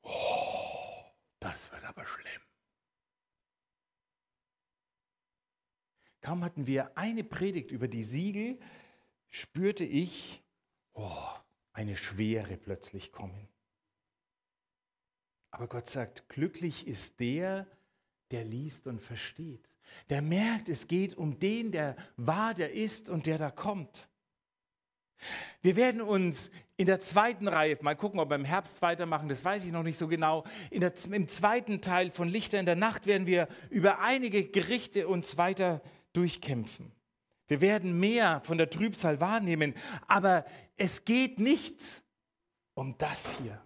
Oh, 0.00 1.04
das 1.40 1.70
wird 1.70 1.84
aber 1.84 2.06
schlimm. 2.06 2.40
Kaum 6.22 6.42
hatten 6.42 6.66
wir 6.66 6.96
eine 6.96 7.22
Predigt 7.22 7.70
über 7.70 7.86
die 7.86 8.02
Siegel, 8.02 8.58
spürte 9.28 9.84
ich 9.84 10.42
oh, 10.94 11.28
eine 11.74 11.98
Schwere 11.98 12.56
plötzlich 12.56 13.12
kommen. 13.12 13.46
Aber 15.50 15.68
Gott 15.68 15.90
sagt, 15.90 16.30
glücklich 16.30 16.86
ist 16.86 17.20
der, 17.20 17.66
der 18.30 18.44
liest 18.44 18.86
und 18.86 19.02
versteht. 19.02 19.68
Der 20.10 20.22
merkt, 20.22 20.68
es 20.68 20.88
geht 20.88 21.14
um 21.14 21.38
den, 21.38 21.72
der 21.72 21.96
war, 22.16 22.54
der 22.54 22.72
ist 22.72 23.08
und 23.08 23.26
der 23.26 23.38
da 23.38 23.50
kommt. 23.50 24.08
Wir 25.62 25.76
werden 25.76 26.02
uns 26.02 26.50
in 26.76 26.86
der 26.86 27.00
zweiten 27.00 27.48
Reihe, 27.48 27.78
mal 27.80 27.96
gucken, 27.96 28.20
ob 28.20 28.28
wir 28.28 28.36
im 28.36 28.44
Herbst 28.44 28.82
weitermachen, 28.82 29.28
das 29.28 29.44
weiß 29.44 29.64
ich 29.64 29.72
noch 29.72 29.82
nicht 29.82 29.96
so 29.96 30.08
genau. 30.08 30.44
Der, 30.70 30.92
Im 31.10 31.28
zweiten 31.28 31.80
Teil 31.80 32.10
von 32.10 32.28
Lichter 32.28 32.60
in 32.60 32.66
der 32.66 32.76
Nacht 32.76 33.06
werden 33.06 33.26
wir 33.26 33.48
über 33.70 34.00
einige 34.00 34.44
Gerichte 34.44 35.08
uns 35.08 35.36
weiter 35.36 35.80
durchkämpfen. 36.12 36.92
Wir 37.46 37.60
werden 37.60 37.98
mehr 37.98 38.40
von 38.44 38.58
der 38.58 38.70
Trübsal 38.70 39.20
wahrnehmen, 39.20 39.74
aber 40.06 40.44
es 40.76 41.04
geht 41.04 41.38
nicht 41.38 42.02
um 42.74 42.98
das 42.98 43.38
hier. 43.38 43.64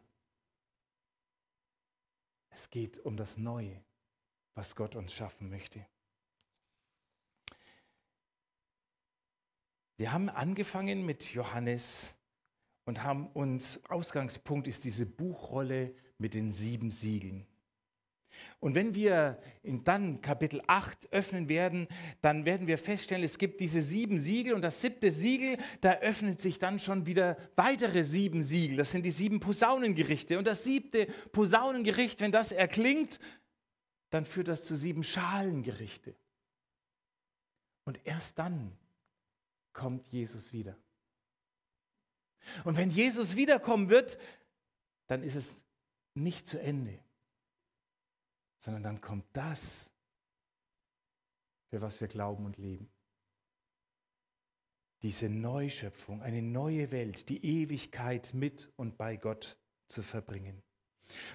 Es 2.50 2.70
geht 2.70 2.98
um 2.98 3.16
das 3.16 3.36
Neue. 3.36 3.82
was 4.58 4.74
Gott 4.74 4.96
uns 4.96 5.14
schaffen 5.14 5.48
möchte. 5.50 5.86
Wir 9.98 10.12
haben 10.12 10.28
angefangen 10.28 11.04
mit 11.04 11.34
Johannes 11.34 12.14
und 12.84 13.02
haben 13.02 13.26
uns, 13.26 13.84
Ausgangspunkt 13.88 14.68
ist 14.68 14.84
diese 14.84 15.04
Buchrolle 15.04 15.92
mit 16.18 16.34
den 16.34 16.52
sieben 16.52 16.92
Siegeln. 16.92 17.46
Und 18.60 18.76
wenn 18.76 18.94
wir 18.94 19.40
in 19.64 19.82
dann 19.82 20.20
Kapitel 20.20 20.62
8 20.68 21.12
öffnen 21.12 21.48
werden, 21.48 21.88
dann 22.20 22.44
werden 22.44 22.68
wir 22.68 22.78
feststellen, 22.78 23.24
es 23.24 23.38
gibt 23.38 23.60
diese 23.60 23.82
sieben 23.82 24.20
Siegel 24.20 24.54
und 24.54 24.62
das 24.62 24.80
siebte 24.80 25.10
Siegel, 25.10 25.56
da 25.80 25.94
öffnet 25.98 26.40
sich 26.40 26.60
dann 26.60 26.78
schon 26.78 27.06
wieder 27.06 27.36
weitere 27.56 28.04
sieben 28.04 28.44
Siegel. 28.44 28.76
Das 28.76 28.92
sind 28.92 29.04
die 29.04 29.10
sieben 29.10 29.40
Posaunengerichte. 29.40 30.38
Und 30.38 30.46
das 30.46 30.62
siebte 30.62 31.06
Posaunengericht, 31.32 32.20
wenn 32.20 32.30
das 32.30 32.52
erklingt, 32.52 33.18
dann 34.10 34.24
führt 34.24 34.46
das 34.46 34.64
zu 34.64 34.76
sieben 34.76 35.02
Schalengerichte. 35.02 36.14
Und 37.84 37.98
erst 38.04 38.38
dann 38.38 38.78
kommt 39.78 40.06
Jesus 40.08 40.52
wieder. 40.52 40.76
Und 42.64 42.76
wenn 42.76 42.90
Jesus 42.90 43.36
wiederkommen 43.36 43.88
wird, 43.88 44.18
dann 45.06 45.22
ist 45.22 45.36
es 45.36 45.54
nicht 46.14 46.48
zu 46.48 46.60
Ende 46.60 46.98
sondern 48.58 48.82
dann 48.82 49.00
kommt 49.00 49.24
das, 49.32 49.90
für 51.70 51.80
was 51.80 52.00
wir 52.00 52.08
glauben 52.08 52.44
und 52.44 52.56
leben. 52.58 52.90
Diese 55.02 55.28
Neuschöpfung, 55.28 56.22
eine 56.22 56.42
neue 56.42 56.90
Welt, 56.90 57.28
die 57.28 57.44
Ewigkeit 57.44 58.34
mit 58.34 58.70
und 58.76 58.96
bei 58.96 59.16
Gott 59.16 59.56
zu 59.86 60.02
verbringen. 60.02 60.62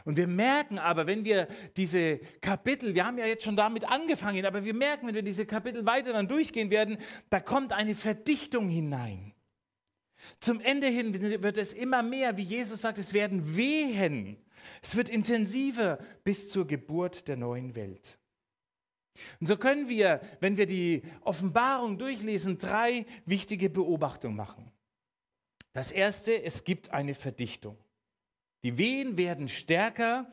Und 0.05 0.17
wir 0.17 0.27
merken 0.27 0.77
aber, 0.77 1.07
wenn 1.07 1.25
wir 1.25 1.47
diese 1.75 2.19
Kapitel, 2.41 2.93
wir 2.93 3.05
haben 3.05 3.17
ja 3.17 3.25
jetzt 3.25 3.43
schon 3.43 3.55
damit 3.55 3.85
angefangen, 3.85 4.45
aber 4.45 4.63
wir 4.63 4.73
merken, 4.73 5.07
wenn 5.07 5.15
wir 5.15 5.23
diese 5.23 5.45
Kapitel 5.45 5.85
weiter 5.85 6.13
dann 6.13 6.27
durchgehen 6.27 6.69
werden, 6.69 6.97
da 7.29 7.39
kommt 7.39 7.73
eine 7.73 7.95
Verdichtung 7.95 8.69
hinein. 8.69 9.33
Zum 10.39 10.61
Ende 10.61 10.87
hin 10.87 11.41
wird 11.41 11.57
es 11.57 11.73
immer 11.73 12.01
mehr, 12.03 12.37
wie 12.37 12.43
Jesus 12.43 12.81
sagt, 12.81 12.97
es 12.97 13.13
werden 13.13 13.55
Wehen 13.55 14.37
es 14.81 14.95
wird 14.95 15.09
intensiver 15.09 15.97
bis 16.23 16.49
zur 16.49 16.67
Geburt 16.67 17.27
der 17.27 17.37
neuen 17.37 17.75
Welt. 17.75 18.19
Und 19.39 19.47
so 19.47 19.57
können 19.57 19.89
wir, 19.89 20.21
wenn 20.39 20.57
wir 20.57 20.65
die 20.65 21.03
Offenbarung 21.21 21.97
durchlesen, 21.97 22.57
drei 22.57 23.05
wichtige 23.25 23.69
Beobachtungen 23.69 24.35
machen. 24.35 24.71
Das 25.73 25.91
erste, 25.91 26.43
es 26.43 26.63
gibt 26.63 26.91
eine 26.91 27.13
Verdichtung. 27.13 27.77
Die 28.63 28.77
Wehen 28.77 29.17
werden 29.17 29.49
stärker, 29.49 30.31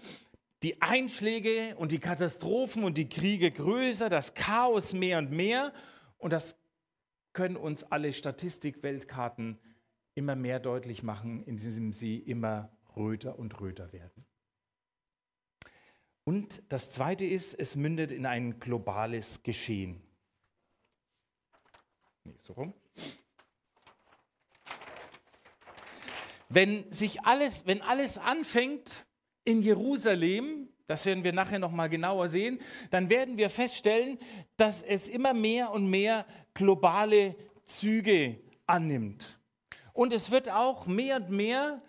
die 0.63 0.81
Einschläge 0.83 1.77
und 1.77 1.91
die 1.91 1.99
Katastrophen 1.99 2.85
und 2.85 2.97
die 2.97 3.09
Kriege 3.09 3.51
größer, 3.51 4.09
das 4.09 4.35
Chaos 4.35 4.93
mehr 4.93 5.19
und 5.19 5.31
mehr. 5.31 5.73
Und 6.19 6.33
das 6.33 6.57
können 7.33 7.57
uns 7.57 7.83
alle 7.85 8.13
Statistik-Weltkarten 8.13 9.59
immer 10.15 10.37
mehr 10.37 10.61
deutlich 10.61 11.03
machen, 11.03 11.43
indem 11.45 11.93
sie 11.93 12.19
immer 12.19 12.71
röter 12.97 13.39
und 13.39 13.61
röter 13.61 13.93
werden. 13.93 14.27
Und 16.25 16.63
das 16.69 16.91
Zweite 16.91 17.25
ist, 17.25 17.55
es 17.55 17.77
mündet 17.77 18.13
in 18.13 18.27
ein 18.27 18.61
globales 18.61 19.43
Geschehen. 19.43 20.03
Nee, 22.25 22.37
so 22.39 22.53
rum. 22.53 22.75
Wenn 26.53 26.91
sich 26.91 27.23
alles, 27.23 27.65
wenn 27.65 27.81
alles 27.81 28.19
anfängt 28.19 29.07
in 29.45 29.63
Jerusalem, 29.63 30.69
das 30.89 31.07
werden 31.07 31.23
wir 31.23 31.33
nachher 31.33 31.61
noch 31.61 31.71
mal 31.71 31.89
genauer 31.89 32.29
sehen, 32.29 32.59
dann 32.91 33.09
werden 33.09 33.37
wir 33.37 33.49
feststellen, 33.51 34.19
dass 34.57 34.83
es 34.83 35.09
immer 35.09 35.33
mehr 35.33 35.71
und 35.71 35.89
mehr 35.89 36.27
globale 36.53 37.37
Züge 37.67 38.41
annimmt. 38.67 39.39
Und 39.93 40.13
es 40.13 40.33
wird 40.33 40.51
auch 40.51 40.87
mehr 40.87 41.19
und 41.19 41.31
mehr 41.31 41.83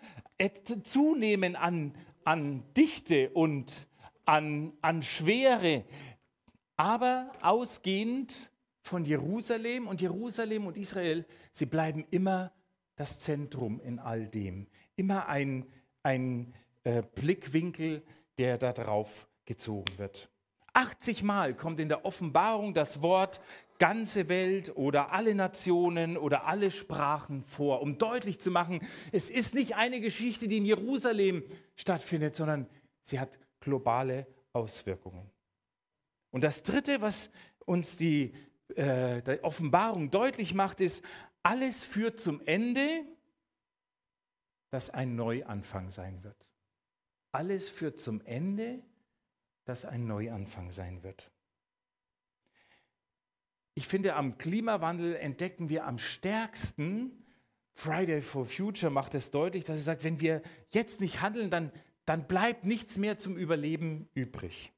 zunehmen 0.84 1.56
an, 1.56 1.96
an 2.24 2.62
Dichte 2.76 3.30
und 3.30 3.88
an, 4.24 4.72
an 4.80 5.02
Schwere, 5.02 5.84
aber 6.76 7.32
ausgehend 7.42 8.52
von 8.80 9.04
Jerusalem 9.04 9.88
und 9.88 10.00
Jerusalem 10.00 10.66
und 10.68 10.76
Israel, 10.76 11.26
sie 11.52 11.66
bleiben 11.66 12.04
immer 12.12 12.52
das 12.96 13.20
Zentrum 13.20 13.80
in 13.80 13.98
all 13.98 14.26
dem, 14.28 14.66
immer 14.96 15.28
ein, 15.28 15.66
ein 16.02 16.52
äh, 16.84 17.02
Blickwinkel, 17.14 18.02
der 18.38 18.58
darauf 18.58 19.28
gezogen 19.44 19.98
wird. 19.98 20.30
80 20.74 21.22
Mal 21.22 21.54
kommt 21.54 21.80
in 21.80 21.88
der 21.88 22.04
Offenbarung 22.04 22.72
das 22.72 23.02
Wort 23.02 23.40
ganze 23.78 24.28
Welt 24.28 24.76
oder 24.76 25.12
alle 25.12 25.34
Nationen 25.34 26.16
oder 26.16 26.46
alle 26.46 26.70
Sprachen 26.70 27.42
vor, 27.44 27.82
um 27.82 27.98
deutlich 27.98 28.38
zu 28.38 28.50
machen, 28.50 28.80
es 29.10 29.28
ist 29.28 29.54
nicht 29.54 29.74
eine 29.74 30.00
Geschichte, 30.00 30.46
die 30.46 30.58
in 30.58 30.64
Jerusalem 30.64 31.42
stattfindet, 31.74 32.36
sondern 32.36 32.68
sie 33.00 33.18
hat 33.18 33.30
globale 33.58 34.28
Auswirkungen. 34.52 35.28
Und 36.30 36.44
das 36.44 36.62
Dritte, 36.62 37.00
was 37.00 37.30
uns 37.66 37.96
die, 37.96 38.32
äh, 38.76 39.20
die 39.22 39.42
Offenbarung 39.42 40.10
deutlich 40.10 40.54
macht, 40.54 40.80
ist, 40.80 41.02
alles 41.42 41.82
führt 41.82 42.20
zum 42.20 42.40
Ende, 42.46 43.04
das 44.70 44.90
ein 44.90 45.16
Neuanfang 45.16 45.90
sein 45.90 46.22
wird. 46.22 46.48
Alles 47.32 47.68
führt 47.68 48.00
zum 48.00 48.20
Ende, 48.22 48.82
das 49.64 49.84
ein 49.84 50.06
Neuanfang 50.06 50.70
sein 50.70 51.02
wird. 51.02 51.30
Ich 53.74 53.86
finde, 53.86 54.14
am 54.16 54.36
Klimawandel 54.38 55.16
entdecken 55.16 55.68
wir 55.68 55.86
am 55.86 55.98
stärksten, 55.98 57.24
Friday 57.74 58.20
for 58.20 58.44
Future 58.44 58.92
macht 58.92 59.14
es 59.14 59.30
deutlich, 59.30 59.64
dass 59.64 59.78
er 59.78 59.82
sagt, 59.82 60.04
wenn 60.04 60.20
wir 60.20 60.42
jetzt 60.70 61.00
nicht 61.00 61.22
handeln, 61.22 61.50
dann 61.50 61.72
dann 62.04 62.26
bleibt 62.26 62.64
nichts 62.64 62.96
mehr 62.96 63.18
zum 63.18 63.36
Überleben 63.36 64.08
übrig. 64.14 64.72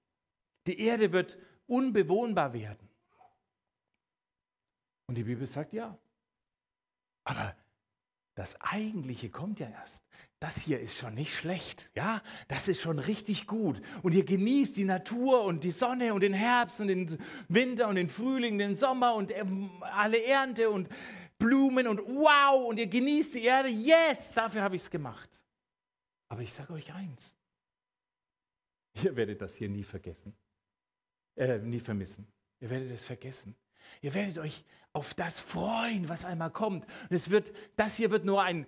Die 0.67 0.79
Erde 0.81 1.13
wird 1.13 1.39
unbewohnbar 1.67 2.53
werden. 2.53 2.89
Und 5.07 5.17
die 5.17 5.25
Bibel 5.25 5.47
sagt 5.47 5.73
ja. 5.73 5.99
Aber 7.25 7.57
das 8.35 8.61
Eigentliche 8.61 9.31
kommt 9.31 9.61
ja 9.61 9.69
erst. 9.69 10.03
Das 10.41 10.59
hier 10.59 10.81
ist 10.81 10.97
schon 10.97 11.15
nicht 11.15 11.35
schlecht, 11.35 11.91
ja? 11.95 12.23
Das 12.49 12.69
ist 12.69 12.83
schon 12.83 12.99
richtig 12.99 13.47
gut. 13.47 13.81
Und 14.03 14.15
ihr 14.15 14.25
genießt 14.25 14.77
die 14.77 14.85
Natur 14.85 15.45
und 15.45 15.65
die 15.65 15.71
Sonne 15.71 16.13
und 16.13 16.21
den 16.21 16.35
Herbst 16.35 16.81
und 16.81 16.89
den 16.89 17.19
Winter 17.49 17.89
und 17.89 17.95
den 17.95 18.09
Frühling, 18.09 18.59
den 18.59 18.77
Sommer 18.77 19.15
und 19.15 19.31
ähm, 19.31 19.71
alle 19.81 20.23
Ernte 20.25 20.69
und 20.69 20.89
Blumen 21.39 21.87
und 21.87 22.01
wow 22.01 22.67
und 22.67 22.79
ihr 22.79 22.89
genießt 22.89 23.35
die 23.35 23.45
Erde. 23.45 23.69
Yes, 23.69 24.33
dafür 24.35 24.63
habe 24.63 24.77
ich 24.77 24.83
es 24.83 24.91
gemacht. 24.91 25.31
Aber 26.29 26.43
ich 26.43 26.53
sage 26.53 26.73
euch 26.73 26.93
eins, 26.93 27.37
ihr 29.03 29.15
werdet 29.15 29.41
das 29.41 29.55
hier 29.55 29.69
nie 29.69 29.85
vergessen, 29.85 30.35
äh, 31.37 31.59
nie 31.59 31.81
vermissen. 31.81 32.27
Ihr 32.61 32.71
werdet 32.71 32.91
es 32.91 33.05
vergessen. 33.05 33.55
Ihr 34.03 34.15
werdet 34.15 34.39
euch 34.39 34.65
auf 34.93 35.15
das 35.15 35.41
freuen, 35.41 36.09
was 36.09 36.25
einmal 36.25 36.51
kommt. 36.51 36.85
Und 36.85 37.13
es 37.13 37.31
wird, 37.31 37.53
das 37.77 37.97
hier 37.97 38.11
wird 38.11 38.25
nur 38.25 38.43
ein, 38.43 38.67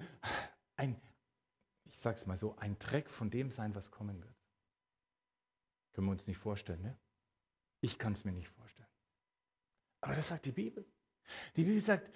ein 0.76 1.00
ich 1.85 1.99
sage 1.99 2.16
es 2.16 2.26
mal 2.26 2.37
so, 2.37 2.54
ein 2.56 2.78
Dreck 2.78 3.08
von 3.08 3.30
dem 3.30 3.50
sein, 3.50 3.75
was 3.75 3.90
kommen 3.90 4.23
wird. 4.23 4.35
Können 5.92 6.08
wir 6.08 6.12
uns 6.12 6.26
nicht 6.26 6.38
vorstellen, 6.38 6.82
ne? 6.82 6.96
Ich 7.80 7.99
kann 7.99 8.12
es 8.12 8.25
mir 8.25 8.32
nicht 8.32 8.49
vorstellen. 8.49 8.88
Aber 10.00 10.14
das 10.14 10.28
sagt 10.28 10.46
die 10.46 10.52
Bibel. 10.52 10.85
Die 11.56 11.64
Bibel 11.64 11.80
sagt, 11.80 12.11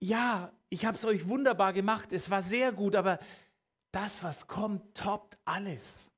ja, 0.00 0.52
ich 0.68 0.86
habe 0.86 0.96
es 0.96 1.04
euch 1.04 1.28
wunderbar 1.28 1.72
gemacht, 1.72 2.12
es 2.12 2.30
war 2.30 2.42
sehr 2.42 2.72
gut, 2.72 2.94
aber 2.94 3.18
das, 3.90 4.22
was 4.22 4.46
kommt, 4.46 4.96
toppt 4.96 5.38
alles. 5.44 6.10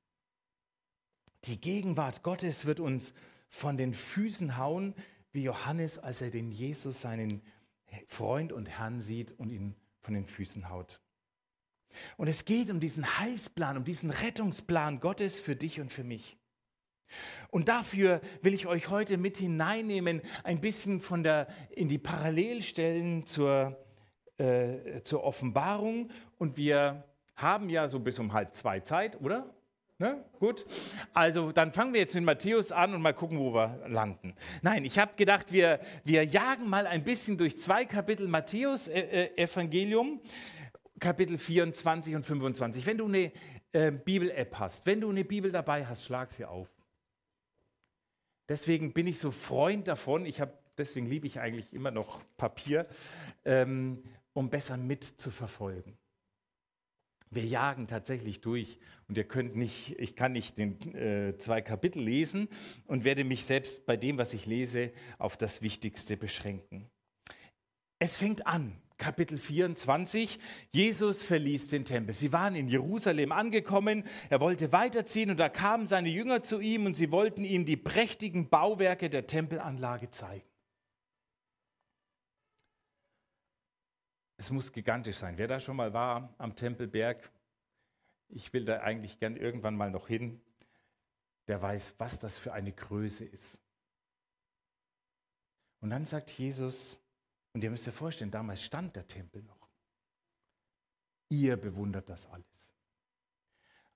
Die 1.43 1.59
Gegenwart 1.59 2.23
Gottes 2.23 2.65
wird 2.65 2.79
uns 2.79 3.13
von 3.49 3.77
den 3.77 3.93
Füßen 3.93 4.57
hauen, 4.57 4.95
wie 5.37 5.43
Johannes, 5.43 5.99
als 5.99 6.21
er 6.21 6.31
den 6.31 6.51
Jesus, 6.51 6.99
seinen 6.99 7.43
Freund 8.07 8.51
und 8.51 8.65
Herrn 8.65 9.01
sieht 9.01 9.31
und 9.39 9.51
ihn 9.51 9.75
von 10.01 10.15
den 10.15 10.25
Füßen 10.25 10.69
haut. 10.69 10.99
Und 12.17 12.27
es 12.27 12.43
geht 12.43 12.71
um 12.71 12.79
diesen 12.79 13.19
Heilsplan, 13.19 13.77
um 13.77 13.83
diesen 13.83 14.09
Rettungsplan 14.09 14.99
Gottes 14.99 15.39
für 15.39 15.55
dich 15.55 15.79
und 15.79 15.91
für 15.91 16.03
mich. 16.03 16.37
Und 17.51 17.69
dafür 17.69 18.19
will 18.41 18.55
ich 18.55 18.65
euch 18.65 18.89
heute 18.89 19.17
mit 19.17 19.37
hineinnehmen, 19.37 20.21
ein 20.43 20.59
bisschen 20.59 21.01
von 21.01 21.21
der, 21.21 21.47
in 21.69 21.87
die 21.87 21.99
Parallelstellen 21.99 23.25
zur, 23.27 23.77
äh, 24.37 25.01
zur 25.03 25.23
Offenbarung. 25.23 26.09
Und 26.39 26.57
wir 26.57 27.05
haben 27.35 27.69
ja 27.69 27.87
so 27.87 27.99
bis 27.99 28.17
um 28.17 28.33
halb 28.33 28.55
zwei 28.55 28.79
Zeit, 28.79 29.21
oder? 29.21 29.55
Ne? 29.99 30.23
Gut. 30.39 30.63
Also 31.13 31.51
dann 31.51 31.71
fangen 31.71 31.91
wir 31.93 32.01
jetzt 32.01 32.13
mit 32.13 32.23
Matthäus 32.23 32.71
an 32.71 32.93
und 32.93 33.01
mal 33.01 33.13
gucken, 33.13 33.39
wo 33.39 33.53
wir 33.53 33.87
landen. 33.87 34.35
Nein, 34.61 34.85
ich 34.85 34.99
habe 34.99 35.15
gedacht, 35.15 35.51
wir, 35.51 35.79
wir 36.03 36.23
jagen 36.23 36.69
mal 36.69 36.85
ein 36.85 37.03
bisschen 37.03 37.35
durch 37.37 37.57
zwei 37.57 37.83
Kapitel 37.83 38.27
Matthäus 38.27 38.87
äh, 38.87 38.99
äh, 38.99 39.43
Evangelium, 39.43 40.21
Kapitel 40.99 41.39
24 41.39 42.15
und 42.15 42.23
25. 42.23 42.85
Wenn 42.85 42.99
du 42.99 43.05
eine 43.05 43.31
äh, 43.71 43.91
Bibel-App 43.91 44.59
hast, 44.59 44.85
wenn 44.85 45.01
du 45.01 45.09
eine 45.09 45.25
Bibel 45.25 45.51
dabei 45.51 45.83
hast, 45.83 46.05
schlag 46.05 46.31
sie 46.31 46.45
auf. 46.45 46.69
Deswegen 48.47 48.93
bin 48.93 49.07
ich 49.07 49.17
so 49.17 49.31
Freund 49.31 49.87
davon, 49.87 50.27
ich 50.27 50.39
habe, 50.39 50.53
deswegen 50.77 51.07
liebe 51.09 51.25
ich 51.25 51.39
eigentlich 51.39 51.73
immer 51.73 51.91
noch 51.91 52.21
Papier, 52.37 52.83
ähm, 53.45 54.03
um 54.33 54.51
besser 54.51 54.77
mitzuverfolgen. 54.77 55.97
Wir 57.29 57.45
jagen 57.45 57.87
tatsächlich 57.87 58.41
durch 58.41 58.79
und 59.07 59.17
ihr 59.17 59.25
könnt 59.25 59.55
nicht, 59.55 59.95
ich 59.99 60.15
kann 60.15 60.31
nicht 60.31 60.57
den, 60.57 60.79
äh, 60.95 61.37
zwei 61.37 61.61
Kapitel 61.61 62.01
lesen 62.01 62.47
und 62.85 63.03
werde 63.03 63.23
mich 63.23 63.45
selbst 63.45 63.85
bei 63.85 63.97
dem, 63.97 64.17
was 64.17 64.33
ich 64.33 64.45
lese, 64.45 64.91
auf 65.17 65.37
das 65.37 65.61
Wichtigste 65.61 66.17
beschränken. 66.17 66.89
Es 67.99 68.15
fängt 68.15 68.45
an 68.45 68.79
Kapitel 68.97 69.37
24. 69.37 70.39
Jesus 70.71 71.21
verließ 71.21 71.67
den 71.69 71.85
Tempel. 71.85 72.15
Sie 72.15 72.33
waren 72.33 72.55
in 72.55 72.67
Jerusalem 72.67 73.31
angekommen. 73.31 74.03
Er 74.29 74.39
wollte 74.39 74.71
weiterziehen 74.71 75.29
und 75.29 75.39
da 75.39 75.49
kamen 75.49 75.85
seine 75.85 76.09
Jünger 76.09 76.41
zu 76.41 76.59
ihm 76.59 76.85
und 76.85 76.95
sie 76.95 77.11
wollten 77.11 77.43
ihm 77.43 77.65
die 77.65 77.77
prächtigen 77.77 78.49
Bauwerke 78.49 79.09
der 79.09 79.27
Tempelanlage 79.27 80.09
zeigen. 80.09 80.46
Es 84.47 84.51
muss 84.51 84.71
gigantisch 84.71 85.17
sein. 85.17 85.37
Wer 85.37 85.49
da 85.49 85.59
schon 85.59 85.75
mal 85.75 85.91
war 85.91 86.33
am 86.37 86.55
Tempelberg, 86.55 87.29
ich 88.29 88.53
will 88.53 88.63
da 88.63 88.79
eigentlich 88.79 89.19
gern 89.19 89.35
irgendwann 89.35 89.75
mal 89.75 89.91
noch 89.91 90.07
hin, 90.07 90.41
der 91.49 91.61
weiß, 91.61 91.95
was 91.97 92.17
das 92.17 92.37
für 92.37 92.53
eine 92.53 92.71
Größe 92.71 93.25
ist. 93.25 93.61
Und 95.81 95.89
dann 95.89 96.05
sagt 96.05 96.31
Jesus, 96.31 97.01
und 97.51 97.61
ihr 97.61 97.69
müsst 97.69 97.89
euch 97.89 97.93
vorstellen, 97.93 98.31
damals 98.31 98.63
stand 98.63 98.95
der 98.95 99.05
Tempel 99.05 99.43
noch. 99.43 99.69
Ihr 101.27 101.57
bewundert 101.57 102.07
das 102.07 102.25
alles. 102.27 102.71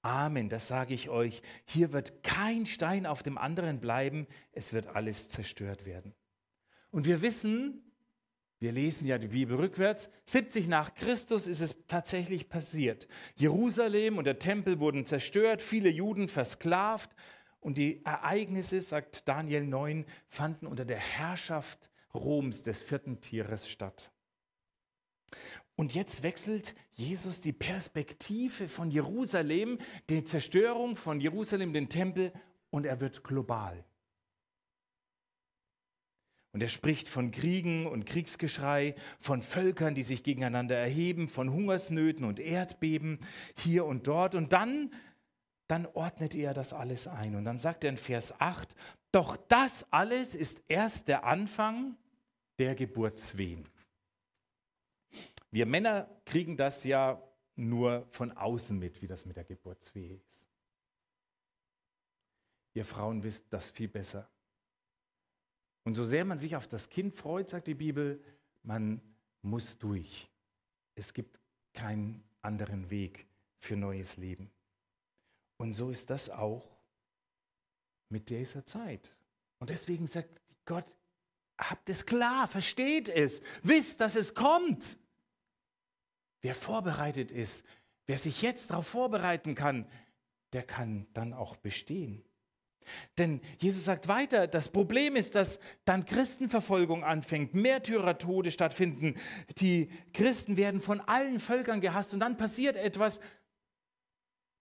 Amen, 0.01 0.50
das 0.50 0.67
sage 0.67 0.93
ich 0.93 1.08
euch. 1.08 1.41
Hier 1.63 1.93
wird 1.93 2.24
kein 2.24 2.65
Stein 2.65 3.05
auf 3.05 3.24
dem 3.24 3.38
anderen 3.38 3.79
bleiben, 3.79 4.27
es 4.51 4.74
wird 4.74 4.88
alles 4.88 5.29
zerstört 5.29 5.86
werden. 5.86 6.13
Und 6.89 7.05
wir 7.05 7.22
wissen, 7.22 7.90
wir 8.62 8.72
lesen 8.72 9.08
ja 9.08 9.18
die 9.18 9.30
Bibel 9.30 9.58
rückwärts, 9.58 10.08
70 10.25 10.68
nach 10.68 10.94
Christus 10.94 11.48
ist 11.48 11.62
es 11.62 11.75
tatsächlich 11.88 12.48
passiert. 12.48 13.08
Jerusalem 13.36 14.20
und 14.20 14.25
der 14.25 14.38
Tempel 14.38 14.80
wurden 14.80 15.03
zerstört, 15.03 15.63
viele 15.63 15.89
Juden 15.89 16.27
versklavt 16.27 17.10
und 17.60 17.80
die 17.80 18.06
Ereignisse, 18.06 18.80
sagt 18.80 19.27
Daniel 19.27 19.65
9, 19.65 20.06
fanden 20.27 20.68
unter 20.68 20.86
der 20.86 21.00
Herrschaft 21.00 21.89
Roms, 22.13 22.62
des 22.62 22.80
vierten 22.84 23.20
Tieres, 23.20 23.68
statt. 23.68 24.12
Und 25.75 25.96
jetzt 25.96 26.22
wechselt 26.22 26.75
Jesus 26.91 27.41
die 27.41 27.53
Perspektive 27.53 28.70
von 28.70 28.91
Jerusalem, 28.91 29.80
die 30.08 30.24
Zerstörung 30.24 30.98
von 30.98 31.20
Jerusalem, 31.20 31.74
den 31.74 31.89
Tempel, 31.89 32.32
und 32.70 32.86
er 32.86 33.01
wird 33.01 33.24
global. 33.24 33.84
Und 36.53 36.62
er 36.62 36.70
spricht 36.70 37.08
von 37.08 37.31
Kriegen 37.31 37.88
und 37.88 38.05
Kriegsgeschrei, 38.05 38.96
von 39.20 39.41
Völkern, 39.41 39.96
die 39.96 40.03
sich 40.03 40.24
gegeneinander 40.24 40.75
erheben, 40.77 41.29
von 41.29 41.51
Hungersnöten 41.51 42.25
und 42.25 42.39
Erdbeben 42.39 43.20
hier 43.58 43.86
und 43.86 44.08
dort. 44.08 44.36
Und 44.36 44.51
dann, 44.51 44.93
dann 45.67 45.86
ordnet 45.86 46.36
er 46.36 46.53
das 46.53 46.74
alles 46.74 47.08
ein. 47.08 47.36
Und 47.36 47.46
dann 47.46 47.58
sagt 47.58 47.86
er 47.86 47.89
in 47.89 47.98
Vers 47.98 48.34
8, 48.39 48.75
doch 49.13 49.38
das 49.48 49.86
alles 49.91 50.36
ist 50.36 50.62
erst 50.67 51.08
der 51.08 51.24
Anfang 51.24 51.96
der 52.60 52.75
Geburtswehen. 52.75 53.67
Wir 55.51 55.65
Männer 55.65 56.10
kriegen 56.25 56.58
das 56.58 56.84
ja 56.84 57.22
nur 57.55 58.08
von 58.12 58.31
außen 58.31 58.77
mit, 58.77 59.01
wie 59.01 59.08
das 59.08 59.25
mit 59.25 59.38
der 59.38 59.43
Geburtswehe 59.46 60.15
ist. 60.15 60.48
Ihr 62.74 62.86
Frauen 62.86 63.24
wisst 63.24 63.46
das 63.51 63.70
viel 63.70 63.89
besser. 63.89 64.29
Und 65.83 65.95
so 65.95 66.03
sehr 66.03 66.25
man 66.25 66.38
sich 66.38 66.55
auf 66.55 66.67
das 66.67 66.89
Kind 66.89 67.15
freut, 67.15 67.50
sagt 67.50 67.67
die 67.67 67.73
Bibel, 67.73 68.23
man 68.63 69.01
muss 69.41 69.77
durch. 69.77 70.29
Es 70.96 71.13
gibt 71.13 71.39
keinen 71.74 72.24
anderen 72.41 72.89
Weg 72.89 73.27
für 73.57 73.75
neues 73.75 74.17
Leben. 74.17 74.51
Und 75.57 75.74
so 75.74 75.89
ist 75.89 76.09
das 76.09 76.29
auch 76.29 76.77
mit 78.09 78.29
dieser 78.29 78.65
Zeit. 78.65 79.15
Und 79.59 79.70
deswegen 79.70 80.07
sagt 80.07 80.41
Gott, 80.65 80.85
habt 81.57 81.89
es 81.89 82.05
klar, 82.05 82.48
versteht 82.48 83.09
es, 83.09 83.41
wisst, 83.63 84.01
dass 84.01 84.15
es 84.15 84.33
kommt. 84.33 84.98
Wer 86.41 86.55
vorbereitet 86.55 87.31
ist, 87.31 87.63
wer 88.07 88.17
sich 88.17 88.41
jetzt 88.41 88.72
darauf 88.72 88.87
vorbereiten 88.87 89.55
kann, 89.55 89.87
der 90.53 90.63
kann 90.63 91.07
dann 91.13 91.33
auch 91.33 91.55
bestehen. 91.55 92.24
Denn 93.17 93.41
Jesus 93.59 93.85
sagt 93.85 94.07
weiter, 94.07 94.48
das 94.48 94.70
Problem 94.70 95.15
ist, 95.15 95.35
dass 95.35 95.59
dann 95.85 96.05
Christenverfolgung 96.05 97.03
anfängt, 97.03 97.53
Märtyrertode 97.53 98.51
stattfinden, 98.51 99.15
die 99.57 99.89
Christen 100.13 100.57
werden 100.57 100.81
von 100.81 101.01
allen 101.01 101.39
Völkern 101.39 101.81
gehasst 101.81 102.13
und 102.13 102.20
dann 102.20 102.37
passiert 102.37 102.75
etwas, 102.75 103.20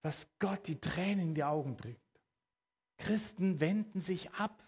was 0.03 0.29
Gott 0.39 0.67
die 0.67 0.81
Tränen 0.81 1.29
in 1.29 1.35
die 1.35 1.45
Augen 1.45 1.77
trägt. 1.77 2.01
Christen 2.99 3.61
wenden 3.61 4.01
sich 4.01 4.31
ab. 4.33 4.63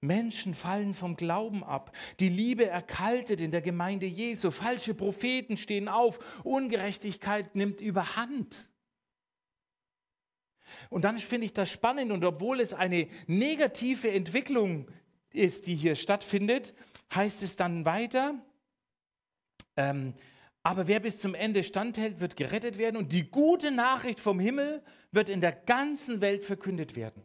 Menschen 0.00 0.54
fallen 0.54 0.94
vom 0.94 1.16
Glauben 1.16 1.64
ab. 1.64 1.96
Die 2.20 2.28
Liebe 2.28 2.66
erkaltet 2.66 3.40
in 3.40 3.50
der 3.50 3.62
Gemeinde 3.62 4.06
Jesu. 4.06 4.50
Falsche 4.50 4.92
Propheten 4.92 5.56
stehen 5.56 5.88
auf. 5.88 6.18
Ungerechtigkeit 6.44 7.54
nimmt 7.54 7.80
überhand. 7.80 8.68
Und 10.90 11.04
dann 11.04 11.18
finde 11.18 11.46
ich 11.46 11.52
das 11.52 11.70
spannend 11.70 12.12
und 12.12 12.24
obwohl 12.24 12.60
es 12.60 12.72
eine 12.72 13.08
negative 13.26 14.10
Entwicklung 14.10 14.90
ist, 15.30 15.66
die 15.66 15.74
hier 15.74 15.94
stattfindet, 15.94 16.74
heißt 17.14 17.42
es 17.42 17.56
dann 17.56 17.84
weiter, 17.84 18.34
ähm, 19.76 20.14
aber 20.62 20.88
wer 20.88 21.00
bis 21.00 21.20
zum 21.20 21.34
Ende 21.34 21.62
standhält, 21.62 22.20
wird 22.20 22.36
gerettet 22.36 22.78
werden 22.78 22.96
und 22.96 23.12
die 23.12 23.30
gute 23.30 23.70
Nachricht 23.70 24.18
vom 24.18 24.40
Himmel 24.40 24.82
wird 25.12 25.28
in 25.28 25.42
der 25.42 25.52
ganzen 25.52 26.22
Welt 26.22 26.42
verkündet 26.42 26.96
werden. 26.96 27.22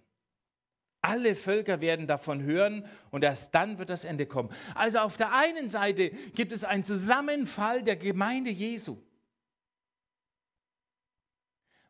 Alle 1.01 1.33
Völker 1.35 1.79
werden 1.79 2.07
davon 2.07 2.43
hören 2.43 2.85
und 3.11 3.23
erst 3.23 3.55
dann 3.55 3.79
wird 3.79 3.89
das 3.89 4.03
Ende 4.03 4.25
kommen. 4.25 4.49
Also 4.75 4.99
auf 4.99 5.15
der 5.15 5.33
einen 5.33 5.69
Seite 5.69 6.09
gibt 6.35 6.51
es 6.51 6.65
einen 6.65 6.83
Zusammenfall 6.83 7.83
der 7.83 7.95
Gemeinde 7.95 8.51
Jesu. 8.51 8.97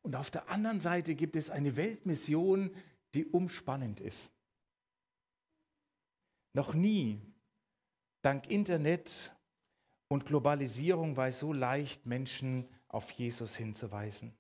Und 0.10 0.16
auf 0.16 0.32
der 0.32 0.50
anderen 0.50 0.80
Seite 0.80 1.14
gibt 1.14 1.36
es 1.36 1.52
eine 1.52 1.76
Weltmission, 1.76 2.76
die 3.14 3.28
umspannend 3.28 4.00
ist. 4.00 4.32
Noch 6.54 6.74
nie, 6.74 7.22
dank 8.24 8.50
Internet 8.50 9.32
und 10.08 10.26
Globalisierung, 10.26 11.16
war 11.16 11.28
es 11.28 11.38
so 11.38 11.54
leicht, 11.54 12.08
Menschen 12.08 12.68
auf 12.88 13.12
Jesus 13.12 13.56
hinzuweisen. 13.56 14.34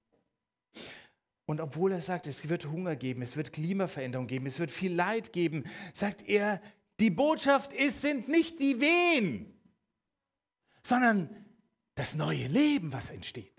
Und 1.46 1.62
obwohl 1.62 1.92
er 1.92 2.02
sagt, 2.02 2.26
es 2.26 2.50
wird 2.50 2.66
Hunger 2.66 2.96
geben, 2.96 3.22
es 3.22 3.38
wird 3.38 3.54
Klimaveränderung 3.54 4.26
geben, 4.26 4.48
es 4.48 4.58
wird 4.58 4.72
viel 4.72 4.96
Leid 4.96 5.34
geben, 5.34 5.66
sagt 5.94 6.28
er, 6.28 6.64
die 7.00 7.12
Botschaft 7.12 7.74
ist, 7.74 8.02
sind 8.02 8.28
nicht 8.28 8.60
die 8.60 8.82
Wehen, 8.82 9.54
sondern 10.82 11.30
das 11.94 12.16
neue 12.16 12.48
Leben, 12.48 12.92
was 12.92 13.12
entsteht. 13.12 13.59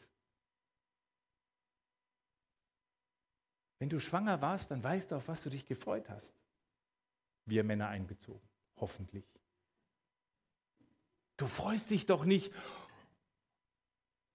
Wenn 3.80 3.88
du 3.88 3.98
schwanger 3.98 4.40
warst, 4.42 4.70
dann 4.70 4.84
weißt 4.84 5.10
du, 5.10 5.16
auf 5.16 5.26
was 5.26 5.42
du 5.42 5.50
dich 5.50 5.64
gefreut 5.64 6.08
hast. 6.10 6.32
Wir 7.46 7.64
Männer 7.64 7.88
einbezogen, 7.88 8.46
hoffentlich. 8.76 9.24
Du 11.38 11.46
freust 11.46 11.90
dich 11.90 12.04
doch 12.04 12.26
nicht, 12.26 12.52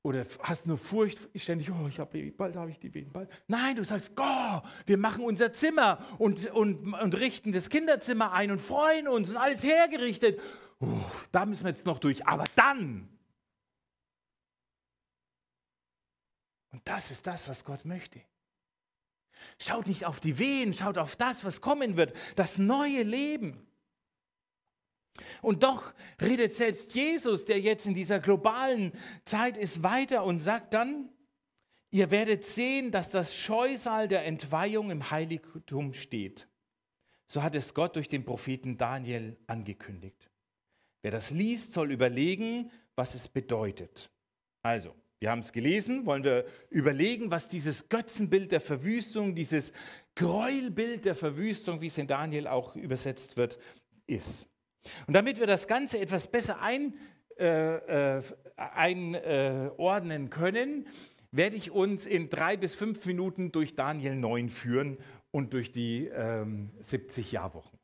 oder 0.01 0.25
hast 0.41 0.65
nur 0.65 0.79
Furcht 0.79 1.29
ständig, 1.35 1.71
oh, 1.71 1.87
ich 1.87 1.99
habe 1.99 2.31
bald 2.31 2.55
habe 2.55 2.71
ich 2.71 2.79
die 2.79 2.93
Wehen, 2.93 3.11
bald. 3.11 3.29
Nein, 3.47 3.75
du 3.75 3.83
sagst, 3.83 4.11
oh, 4.17 4.61
wir 4.87 4.97
machen 4.97 5.23
unser 5.23 5.53
Zimmer 5.53 5.99
und, 6.17 6.47
und, 6.51 6.93
und 6.93 7.15
richten 7.15 7.51
das 7.51 7.69
Kinderzimmer 7.69 8.31
ein 8.31 8.49
und 8.49 8.61
freuen 8.61 9.07
uns 9.07 9.29
und 9.29 9.37
alles 9.37 9.63
hergerichtet. 9.63 10.41
Oh, 10.79 10.87
da 11.31 11.45
müssen 11.45 11.63
wir 11.63 11.69
jetzt 11.69 11.85
noch 11.85 11.99
durch, 11.99 12.25
aber 12.27 12.45
dann. 12.55 13.09
Und 16.71 16.87
das 16.87 17.11
ist 17.11 17.25
das, 17.27 17.47
was 17.47 17.63
Gott 17.63 17.85
möchte. 17.85 18.21
Schaut 19.59 19.87
nicht 19.87 20.05
auf 20.05 20.19
die 20.19 20.39
Wehen, 20.39 20.73
schaut 20.73 20.97
auf 20.97 21.15
das, 21.15 21.43
was 21.43 21.61
kommen 21.61 21.97
wird, 21.97 22.13
das 22.35 22.57
neue 22.57 23.03
Leben. 23.03 23.65
Und 25.41 25.63
doch 25.63 25.93
redet 26.21 26.53
selbst 26.53 26.93
Jesus, 26.93 27.45
der 27.45 27.59
jetzt 27.59 27.85
in 27.85 27.93
dieser 27.93 28.19
globalen 28.19 28.91
Zeit 29.23 29.57
ist, 29.57 29.83
weiter 29.83 30.25
und 30.25 30.39
sagt 30.39 30.73
dann, 30.73 31.09
ihr 31.91 32.11
werdet 32.11 32.43
sehen, 32.43 32.91
dass 32.91 33.11
das 33.11 33.35
Scheusal 33.35 34.07
der 34.07 34.25
Entweihung 34.25 34.91
im 34.91 35.09
Heiligtum 35.11 35.93
steht. 35.93 36.49
So 37.27 37.41
hat 37.41 37.55
es 37.55 37.73
Gott 37.73 37.95
durch 37.95 38.09
den 38.09 38.25
Propheten 38.25 38.77
Daniel 38.77 39.37
angekündigt. 39.47 40.29
Wer 41.01 41.11
das 41.11 41.31
liest, 41.31 41.73
soll 41.73 41.91
überlegen, 41.91 42.71
was 42.95 43.15
es 43.15 43.27
bedeutet. 43.27 44.09
Also, 44.63 44.95
Wir 45.19 45.31
haben 45.31 45.39
es 45.39 45.53
gelesen, 45.53 46.05
wollen 46.05 46.23
wir 46.23 46.45
überlegen, 46.69 47.31
was 47.31 47.47
dieses 47.47 47.89
Götzenbild 47.89 48.51
der 48.51 48.61
Verwüstung, 48.61 49.33
dieses 49.33 49.71
Gräuelbild 50.15 51.05
der 51.05 51.15
Verwüstung, 51.15 51.81
wie 51.81 51.87
es 51.87 51.97
in 51.97 52.07
Daniel 52.07 52.47
auch 52.47 52.75
übersetzt 52.75 53.37
wird, 53.37 53.57
ist. 54.07 54.47
Und 55.07 55.13
damit 55.13 55.39
wir 55.39 55.47
das 55.47 55.67
Ganze 55.67 55.99
etwas 55.99 56.27
besser 56.27 56.61
ein, 56.61 56.93
äh, 57.37 58.17
äh, 58.17 58.21
einordnen 58.55 60.29
können, 60.29 60.87
werde 61.31 61.57
ich 61.57 61.71
uns 61.71 62.05
in 62.05 62.29
drei 62.29 62.55
bis 62.55 62.75
fünf 62.75 63.05
Minuten 63.05 63.51
durch 63.51 63.75
Daniel 63.75 64.15
9 64.15 64.49
führen 64.49 64.97
und 65.31 65.53
durch 65.53 65.71
die 65.71 66.07
ähm, 66.07 66.71
70 66.79 67.33
Jahrwochen. 67.33 67.74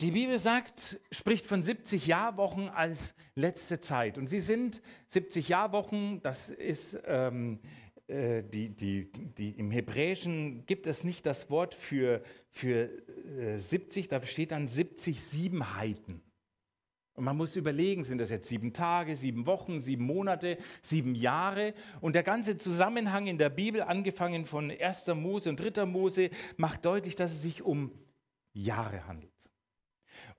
Die 0.00 0.12
Bibel 0.12 0.38
sagt, 0.38 0.98
spricht 1.12 1.44
von 1.44 1.62
70 1.62 2.06
Jahrwochen 2.06 2.70
als 2.70 3.14
letzte 3.34 3.80
Zeit. 3.80 4.16
Und 4.16 4.28
sie 4.28 4.40
sind 4.40 4.80
70 5.08 5.48
Jahrwochen, 5.50 6.22
das 6.22 6.48
ist 6.48 6.98
ähm, 7.04 7.60
äh, 8.06 8.42
die, 8.42 8.70
die, 8.70 9.12
die, 9.12 9.50
im 9.50 9.70
Hebräischen 9.70 10.64
gibt 10.64 10.86
es 10.86 11.04
nicht 11.04 11.26
das 11.26 11.50
Wort 11.50 11.74
für, 11.74 12.22
für 12.48 12.88
äh, 13.38 13.58
70, 13.58 14.08
da 14.08 14.24
steht 14.24 14.52
dann 14.52 14.66
70 14.66 15.20
Siebenheiten. 15.20 16.22
Und 17.14 17.24
man 17.24 17.36
muss 17.36 17.54
überlegen, 17.56 18.02
sind 18.02 18.18
das 18.18 18.30
jetzt 18.30 18.48
sieben 18.48 18.72
Tage, 18.72 19.14
sieben 19.14 19.44
Wochen, 19.44 19.80
sieben 19.80 20.04
Monate, 20.04 20.56
sieben 20.80 21.14
Jahre? 21.14 21.74
Und 22.00 22.14
der 22.14 22.22
ganze 22.22 22.56
Zusammenhang 22.56 23.26
in 23.26 23.36
der 23.36 23.50
Bibel, 23.50 23.82
angefangen 23.82 24.46
von 24.46 24.70
1. 24.70 25.08
Mose 25.08 25.50
und 25.50 25.60
3. 25.60 25.84
Mose, 25.84 26.30
macht 26.56 26.86
deutlich, 26.86 27.16
dass 27.16 27.32
es 27.32 27.42
sich 27.42 27.60
um 27.60 27.92
Jahre 28.54 29.06
handelt. 29.06 29.29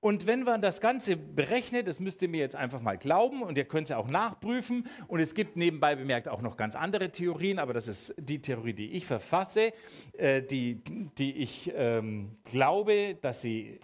Und 0.01 0.25
wenn 0.25 0.43
man 0.43 0.63
das 0.63 0.81
Ganze 0.81 1.15
berechnet, 1.15 1.87
das 1.87 1.99
müsst 1.99 2.23
ihr 2.23 2.27
mir 2.27 2.39
jetzt 2.39 2.55
einfach 2.55 2.81
mal 2.81 2.97
glauben 2.97 3.43
und 3.43 3.55
ihr 3.55 3.65
könnt 3.65 3.83
es 3.83 3.89
ja 3.89 3.97
auch 3.97 4.07
nachprüfen. 4.07 4.87
Und 5.07 5.19
es 5.19 5.35
gibt 5.35 5.55
nebenbei 5.55 5.95
bemerkt 5.95 6.27
auch 6.27 6.41
noch 6.41 6.57
ganz 6.57 6.75
andere 6.75 7.11
Theorien, 7.11 7.59
aber 7.59 7.73
das 7.73 7.87
ist 7.87 8.15
die 8.17 8.41
Theorie, 8.41 8.73
die 8.73 8.91
ich 8.93 9.05
verfasse, 9.05 9.73
äh, 10.13 10.41
die, 10.41 10.81
die 11.19 11.37
ich 11.37 11.71
ähm, 11.75 12.35
glaube, 12.45 13.15
dass 13.21 13.43
sie 13.43 13.79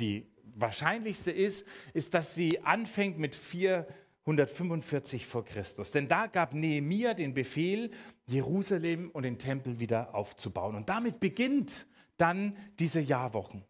die 0.00 0.26
wahrscheinlichste 0.56 1.30
ist, 1.30 1.64
ist, 1.94 2.12
dass 2.12 2.34
sie 2.34 2.60
anfängt 2.62 3.20
mit 3.20 3.36
445 3.36 5.24
vor 5.24 5.44
Christus. 5.44 5.92
Denn 5.92 6.08
da 6.08 6.26
gab 6.26 6.52
Nehemia 6.52 7.14
den 7.14 7.32
Befehl, 7.32 7.92
Jerusalem 8.26 9.10
und 9.12 9.22
den 9.22 9.38
Tempel 9.38 9.78
wieder 9.78 10.16
aufzubauen. 10.16 10.74
Und 10.74 10.88
damit 10.88 11.20
beginnt 11.20 11.86
dann 12.16 12.56
diese 12.80 13.00
Jahrwochen. 13.00 13.64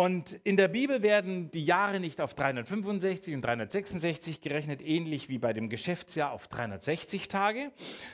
Und 0.00 0.32
in 0.44 0.56
der 0.56 0.68
Bibel 0.68 1.02
werden 1.02 1.50
die 1.50 1.62
Jahre 1.62 2.00
nicht 2.00 2.22
auf 2.22 2.32
365 2.32 3.34
und 3.34 3.42
366 3.42 4.40
gerechnet, 4.40 4.80
ähnlich 4.80 5.28
wie 5.28 5.36
bei 5.36 5.52
dem 5.52 5.68
Geschäftsjahr 5.68 6.32
auf 6.32 6.48
360 6.48 7.28
Tage, 7.28 7.70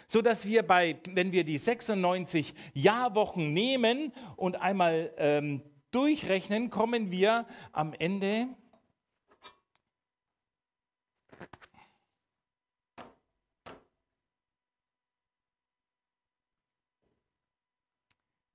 so 0.09 0.21
dass 0.21 0.47
wir 0.47 0.65
bei, 0.65 0.99
wenn 1.11 1.31
wir 1.31 1.45
die 1.45 1.59
96 1.59 2.55
Jahrwochen 2.75 3.53
nehmen 3.53 4.13
und 4.35 4.57
einmal 4.57 5.15
ähm, 5.17 5.63
durchrechnen, 5.93 6.71
kommen 6.71 7.13
wir 7.13 7.47
am 7.71 7.93
Ende 7.93 8.49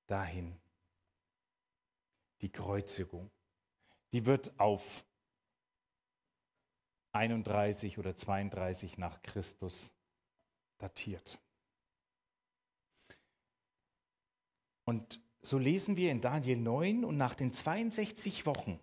dahin 0.07 0.60
die 2.41 2.51
Kreuzigung. 2.51 3.31
Die 4.13 4.25
wird 4.25 4.59
auf 4.59 5.05
31 7.13 7.97
oder 7.97 8.15
32 8.15 8.97
nach 8.97 9.21
Christus 9.21 9.91
datiert. 10.77 11.39
Und 14.85 15.21
so 15.41 15.57
lesen 15.57 15.97
wir 15.97 16.11
in 16.11 16.21
Daniel 16.21 16.59
9 16.59 17.05
und 17.05 17.17
nach 17.17 17.35
den 17.35 17.53
62 17.53 18.45
Wochen 18.45 18.79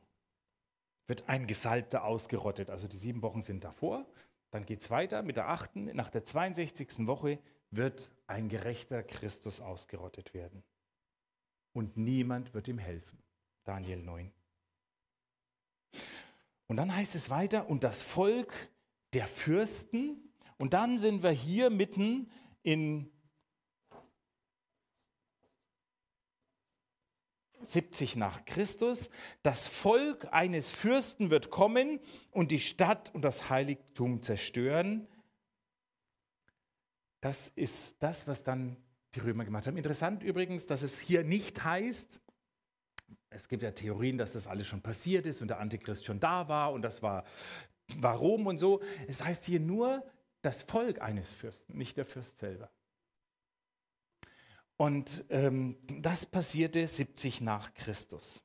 wird 1.07 1.29
ein 1.29 1.47
Gesalbter 1.47 2.05
ausgerottet. 2.05 2.71
Also 2.71 2.87
die 2.87 2.97
sieben 2.97 3.23
Wochen 3.23 3.43
sind 3.43 3.65
davor. 3.65 4.07
Dann 4.51 4.65
geht 4.67 4.81
es 4.81 4.91
weiter 4.91 5.23
mit 5.23 5.37
der 5.37 5.49
achten. 5.49 5.85
Nach 5.97 6.11
der 6.11 6.25
62. 6.25 7.07
Woche 7.07 7.39
wird 7.71 8.11
ein 8.27 8.49
gerechter 8.49 9.03
Christus 9.03 9.61
ausgerottet 9.61 10.35
werden. 10.35 10.63
Und 11.73 11.97
niemand 11.97 12.55
wird 12.55 12.69
ihm 12.69 12.79
helfen. 12.79 13.23
Daniel 13.69 13.99
9. 13.99 14.33
Und 16.69 16.77
dann 16.79 16.95
heißt 16.95 17.15
es 17.15 17.29
weiter, 17.29 17.69
und 17.69 17.85
das 17.85 18.01
Volk 18.01 18.71
der 19.13 19.27
Fürsten, 19.27 20.33
und 20.57 20.73
dann 20.73 20.97
sind 20.97 21.23
wir 21.23 21.31
hier 21.31 21.69
mitten 21.69 22.31
in 22.63 23.13
70 27.63 28.17
nach 28.17 28.47
Christus. 28.47 29.11
Das 29.43 29.67
Volk 29.67 30.33
eines 30.33 30.71
Fürsten 30.71 31.29
wird 31.29 31.51
kommen 31.51 32.01
und 32.31 32.51
die 32.51 32.61
Stadt 32.61 33.15
und 33.15 33.23
das 33.23 33.51
Heiligtum 33.51 34.23
zerstören. 34.23 35.07
Das 37.21 37.49
ist 37.55 38.03
das, 38.03 38.27
was 38.27 38.45
dann 38.45 38.77
die 39.15 39.21
Römer 39.21 39.45
gemacht 39.45 39.67
haben. 39.67 39.77
Interessant 39.77 40.23
übrigens, 40.23 40.65
dass 40.65 40.83
es 40.83 40.99
hier 40.99 41.23
nicht 41.23 41.63
heißt, 41.63 42.23
es 43.31 43.49
gibt 43.49 43.63
ja 43.63 43.71
Theorien, 43.71 44.19
dass 44.19 44.33
das 44.33 44.47
alles 44.47 44.67
schon 44.67 44.81
passiert 44.81 45.27
ist 45.27 45.43
und 45.43 45.49
der 45.49 45.61
Antichrist 45.61 46.05
schon 46.05 46.21
da 46.21 46.49
war 46.49 46.73
und 46.73 46.83
das 46.83 47.03
war, 47.03 47.25
war 47.97 48.17
Rom 48.17 48.47
und 48.47 48.59
so. 48.59 48.81
Es 49.07 49.25
heißt 49.25 49.45
hier 49.45 49.61
nur 49.61 50.05
das 50.43 50.63
Volk 50.63 51.01
eines 51.03 51.33
Fürsten, 51.33 51.77
nicht 51.77 51.97
der 51.97 52.05
Fürst 52.05 52.39
selber. 52.39 52.71
Und 54.77 55.25
ähm, 55.31 55.77
das 56.01 56.25
passierte 56.25 56.87
70 56.87 57.41
nach 57.41 57.75
Christus. 57.75 58.45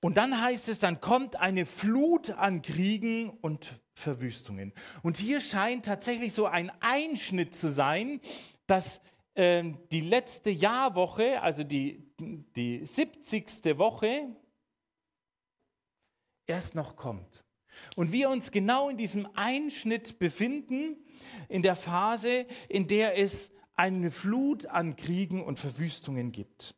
Und 0.00 0.16
dann 0.16 0.40
heißt 0.40 0.68
es, 0.68 0.78
dann 0.78 1.00
kommt 1.00 1.36
eine 1.36 1.66
Flut 1.66 2.30
an 2.30 2.62
Kriegen 2.62 3.30
und 3.30 3.80
Verwüstungen. 3.94 4.72
Und 5.02 5.18
hier 5.18 5.40
scheint 5.40 5.84
tatsächlich 5.84 6.32
so 6.32 6.46
ein 6.46 6.72
Einschnitt 6.80 7.54
zu 7.54 7.70
sein, 7.70 8.20
dass 8.66 9.00
ähm, 9.34 9.78
die 9.92 10.00
letzte 10.00 10.50
Jahrwoche, 10.50 11.40
also 11.42 11.62
die, 11.62 12.11
die 12.56 12.84
70. 12.84 13.78
Woche, 13.78 14.34
erst 16.46 16.74
noch 16.74 16.96
kommt. 16.96 17.44
Und 17.96 18.12
wir 18.12 18.28
uns 18.28 18.50
genau 18.50 18.88
in 18.88 18.96
diesem 18.96 19.28
Einschnitt 19.34 20.18
befinden, 20.18 20.96
in 21.48 21.62
der 21.62 21.76
Phase, 21.76 22.46
in 22.68 22.86
der 22.86 23.18
es 23.18 23.50
eine 23.74 24.10
Flut 24.10 24.66
an 24.66 24.96
Kriegen 24.96 25.42
und 25.42 25.58
Verwüstungen 25.58 26.32
gibt. 26.32 26.74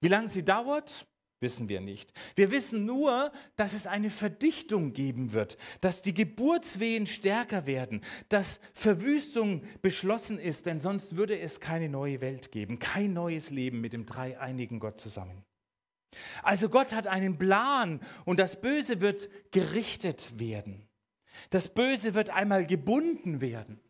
Wie 0.00 0.08
lange 0.08 0.28
sie 0.28 0.44
dauert, 0.44 1.06
wissen 1.42 1.68
wir 1.68 1.80
nicht. 1.80 2.12
Wir 2.34 2.50
wissen 2.50 2.86
nur, 2.86 3.32
dass 3.56 3.72
es 3.72 3.86
eine 3.86 4.10
Verdichtung 4.10 4.92
geben 4.92 5.32
wird, 5.32 5.58
dass 5.80 6.00
die 6.00 6.14
Geburtswehen 6.14 7.06
stärker 7.06 7.66
werden, 7.66 8.00
dass 8.28 8.60
Verwüstung 8.72 9.62
beschlossen 9.82 10.38
ist, 10.38 10.66
denn 10.66 10.80
sonst 10.80 11.16
würde 11.16 11.38
es 11.38 11.60
keine 11.60 11.88
neue 11.88 12.20
Welt 12.20 12.52
geben, 12.52 12.78
kein 12.78 13.12
neues 13.12 13.50
Leben 13.50 13.80
mit 13.80 13.92
dem 13.92 14.06
dreieinigen 14.06 14.80
Gott 14.80 15.00
zusammen. 15.00 15.44
Also 16.42 16.68
Gott 16.68 16.94
hat 16.94 17.06
einen 17.06 17.38
Plan 17.38 18.00
und 18.24 18.38
das 18.38 18.60
Böse 18.60 19.00
wird 19.00 19.28
gerichtet 19.50 20.38
werden. 20.38 20.88
Das 21.50 21.68
Böse 21.68 22.14
wird 22.14 22.30
einmal 22.30 22.66
gebunden 22.66 23.40
werden. 23.40 23.80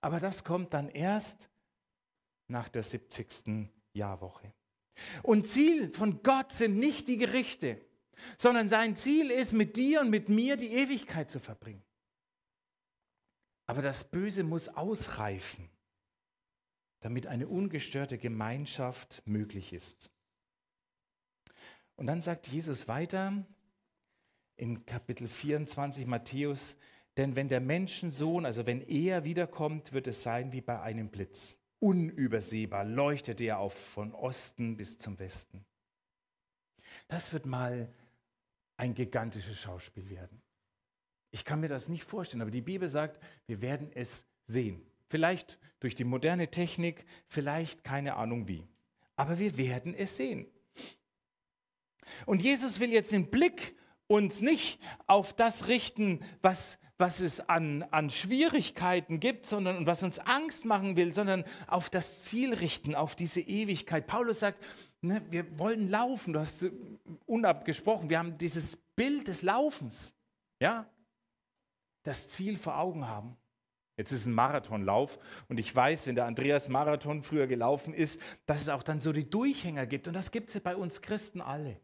Aber 0.00 0.20
das 0.20 0.44
kommt 0.44 0.72
dann 0.72 0.88
erst 0.88 1.50
nach 2.48 2.68
der 2.68 2.82
70. 2.82 3.68
Jahrwoche. 3.92 4.52
Und 5.22 5.46
Ziel 5.46 5.92
von 5.92 6.22
Gott 6.22 6.52
sind 6.52 6.76
nicht 6.76 7.08
die 7.08 7.16
Gerichte, 7.16 7.80
sondern 8.38 8.68
sein 8.68 8.96
Ziel 8.96 9.30
ist, 9.30 9.52
mit 9.52 9.76
dir 9.76 10.00
und 10.00 10.10
mit 10.10 10.28
mir 10.28 10.56
die 10.56 10.72
Ewigkeit 10.72 11.30
zu 11.30 11.40
verbringen. 11.40 11.82
Aber 13.66 13.82
das 13.82 14.04
Böse 14.04 14.44
muss 14.44 14.68
ausreifen, 14.68 15.68
damit 17.00 17.26
eine 17.26 17.48
ungestörte 17.48 18.16
Gemeinschaft 18.16 19.22
möglich 19.26 19.72
ist. 19.72 20.10
Und 21.96 22.06
dann 22.06 22.20
sagt 22.20 22.46
Jesus 22.46 22.88
weiter 22.88 23.44
in 24.56 24.86
Kapitel 24.86 25.28
24 25.28 26.06
Matthäus, 26.06 26.76
denn 27.16 27.34
wenn 27.34 27.48
der 27.48 27.60
Menschensohn, 27.60 28.44
also 28.44 28.66
wenn 28.66 28.82
er 28.82 29.24
wiederkommt, 29.24 29.92
wird 29.92 30.06
es 30.06 30.22
sein 30.22 30.52
wie 30.52 30.60
bei 30.60 30.80
einem 30.80 31.08
Blitz 31.08 31.58
unübersehbar 31.86 32.84
leuchtet 32.84 33.40
er 33.40 33.60
auf 33.60 33.72
von 33.72 34.12
Osten 34.12 34.76
bis 34.76 34.98
zum 34.98 35.18
Westen. 35.20 35.64
Das 37.06 37.32
wird 37.32 37.46
mal 37.46 37.88
ein 38.76 38.92
gigantisches 38.94 39.56
Schauspiel 39.56 40.10
werden. 40.10 40.42
Ich 41.30 41.44
kann 41.44 41.60
mir 41.60 41.68
das 41.68 41.88
nicht 41.88 42.02
vorstellen, 42.02 42.42
aber 42.42 42.50
die 42.50 42.60
Bibel 42.60 42.88
sagt, 42.88 43.22
wir 43.46 43.60
werden 43.60 43.92
es 43.94 44.26
sehen. 44.46 44.84
Vielleicht 45.06 45.58
durch 45.78 45.94
die 45.94 46.02
moderne 46.02 46.50
Technik, 46.50 47.06
vielleicht 47.28 47.84
keine 47.84 48.16
Ahnung 48.16 48.48
wie. 48.48 48.66
Aber 49.14 49.38
wir 49.38 49.56
werden 49.56 49.94
es 49.94 50.16
sehen. 50.16 50.46
Und 52.24 52.42
Jesus 52.42 52.80
will 52.80 52.92
jetzt 52.92 53.12
den 53.12 53.30
Blick 53.30 53.76
uns 54.08 54.40
nicht 54.40 54.80
auf 55.06 55.32
das 55.32 55.68
richten, 55.68 56.20
was, 56.42 56.78
was 56.98 57.20
es 57.20 57.40
an, 57.48 57.82
an 57.90 58.10
Schwierigkeiten 58.10 59.20
gibt, 59.20 59.46
sondern 59.46 59.86
was 59.86 60.02
uns 60.02 60.18
Angst 60.18 60.64
machen 60.64 60.96
will, 60.96 61.12
sondern 61.12 61.44
auf 61.66 61.90
das 61.90 62.22
Ziel 62.24 62.54
richten, 62.54 62.94
auf 62.94 63.14
diese 63.14 63.40
Ewigkeit. 63.40 64.06
Paulus 64.06 64.40
sagt, 64.40 64.62
ne, 65.02 65.22
wir 65.30 65.58
wollen 65.58 65.90
laufen, 65.90 66.32
du 66.32 66.40
hast 66.40 66.66
unabgesprochen, 67.26 68.08
wir 68.08 68.18
haben 68.18 68.38
dieses 68.38 68.76
Bild 68.96 69.28
des 69.28 69.42
Laufens, 69.42 70.14
ja, 70.60 70.88
das 72.02 72.28
Ziel 72.28 72.56
vor 72.56 72.78
Augen 72.78 73.06
haben. 73.06 73.36
Jetzt 73.98 74.12
ist 74.12 74.26
ein 74.26 74.32
Marathonlauf 74.32 75.18
und 75.48 75.58
ich 75.58 75.74
weiß, 75.74 76.06
wenn 76.06 76.16
der 76.16 76.26
Andreas 76.26 76.68
Marathon 76.68 77.22
früher 77.22 77.46
gelaufen 77.46 77.94
ist, 77.94 78.20
dass 78.44 78.60
es 78.60 78.68
auch 78.68 78.82
dann 78.82 79.00
so 79.00 79.12
die 79.12 79.28
Durchhänger 79.28 79.86
gibt 79.86 80.06
und 80.06 80.14
das 80.14 80.30
gibt 80.30 80.50
es 80.50 80.60
bei 80.60 80.76
uns 80.76 81.00
Christen 81.00 81.40
alle. 81.40 81.80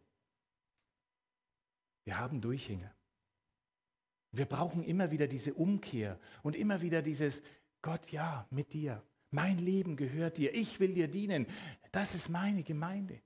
Wir 2.04 2.18
haben 2.18 2.40
Durchhänge. 2.40 2.92
Wir 4.32 4.46
brauchen 4.46 4.82
immer 4.82 5.10
wieder 5.10 5.26
diese 5.26 5.52
Umkehr 5.54 6.18
und 6.42 6.56
immer 6.56 6.80
wieder 6.80 7.02
dieses 7.02 7.42
Gott, 7.82 8.10
ja, 8.10 8.46
mit 8.50 8.72
dir. 8.72 9.02
Mein 9.30 9.58
Leben 9.58 9.96
gehört 9.96 10.38
dir. 10.38 10.54
Ich 10.54 10.80
will 10.80 10.94
dir 10.94 11.08
dienen. 11.08 11.46
Das 11.90 12.14
ist 12.14 12.28
meine 12.28 12.62
Gemeinde. 12.62 13.20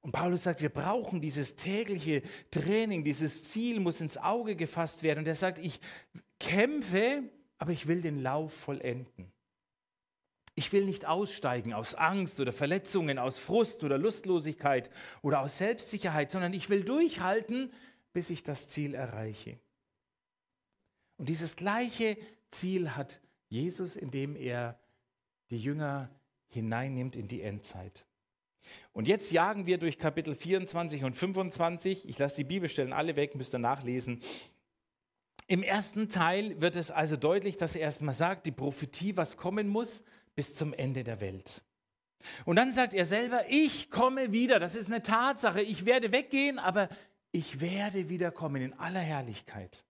Und 0.00 0.12
Paulus 0.12 0.44
sagt, 0.44 0.62
wir 0.62 0.68
brauchen 0.68 1.20
dieses 1.20 1.56
tägliche 1.56 2.22
Training, 2.50 3.04
dieses 3.04 3.44
Ziel 3.44 3.80
muss 3.80 4.00
ins 4.00 4.16
Auge 4.16 4.54
gefasst 4.54 5.02
werden. 5.02 5.20
Und 5.20 5.26
er 5.26 5.34
sagt, 5.34 5.58
ich 5.58 5.80
kämpfe, 6.38 7.24
aber 7.58 7.72
ich 7.72 7.88
will 7.88 8.00
den 8.00 8.22
Lauf 8.22 8.52
vollenden. 8.52 9.32
Ich 10.54 10.72
will 10.72 10.84
nicht 10.84 11.06
aussteigen 11.06 11.72
aus 11.72 11.94
Angst 11.94 12.40
oder 12.40 12.52
Verletzungen, 12.52 13.18
aus 13.18 13.38
Frust 13.38 13.84
oder 13.84 13.98
Lustlosigkeit 13.98 14.90
oder 15.22 15.40
aus 15.40 15.58
Selbstsicherheit, 15.58 16.30
sondern 16.30 16.52
ich 16.52 16.68
will 16.68 16.84
durchhalten, 16.84 17.72
bis 18.12 18.30
ich 18.30 18.42
das 18.42 18.68
Ziel 18.68 18.94
erreiche. 18.94 19.58
Und 21.16 21.28
dieses 21.28 21.56
gleiche 21.56 22.16
Ziel 22.50 22.96
hat 22.96 23.20
Jesus, 23.48 23.96
indem 23.96 24.36
er 24.36 24.78
die 25.50 25.58
Jünger 25.58 26.10
hineinnimmt 26.48 27.16
in 27.16 27.28
die 27.28 27.42
Endzeit. 27.42 28.06
Und 28.92 29.08
jetzt 29.08 29.32
jagen 29.32 29.66
wir 29.66 29.78
durch 29.78 29.98
Kapitel 29.98 30.34
24 30.34 31.04
und 31.04 31.14
25. 31.14 32.08
Ich 32.08 32.18
lasse 32.18 32.36
die 32.36 32.44
Bibelstellen 32.44 32.92
alle 32.92 33.16
weg, 33.16 33.34
müsst 33.34 33.54
ihr 33.54 33.58
nachlesen. 33.58 34.20
Im 35.46 35.62
ersten 35.62 36.10
Teil 36.10 36.60
wird 36.60 36.76
es 36.76 36.90
also 36.90 37.16
deutlich, 37.16 37.56
dass 37.56 37.74
er 37.74 37.80
erstmal 37.80 38.14
sagt, 38.14 38.44
die 38.46 38.52
Prophetie, 38.52 39.16
was 39.16 39.38
kommen 39.38 39.68
muss, 39.68 40.02
bis 40.34 40.54
zum 40.54 40.74
Ende 40.74 41.04
der 41.04 41.20
Welt. 41.20 41.62
Und 42.44 42.56
dann 42.56 42.72
sagt 42.72 42.92
er 42.92 43.06
selber, 43.06 43.44
ich 43.48 43.90
komme 43.90 44.32
wieder, 44.32 44.58
das 44.58 44.74
ist 44.74 44.88
eine 44.88 45.02
Tatsache, 45.02 45.62
ich 45.62 45.86
werde 45.86 46.12
weggehen, 46.12 46.58
aber 46.58 46.88
ich 47.32 47.60
werde 47.60 48.08
wiederkommen 48.08 48.62
in 48.62 48.72
aller 48.74 49.00
Herrlichkeit. 49.00 49.84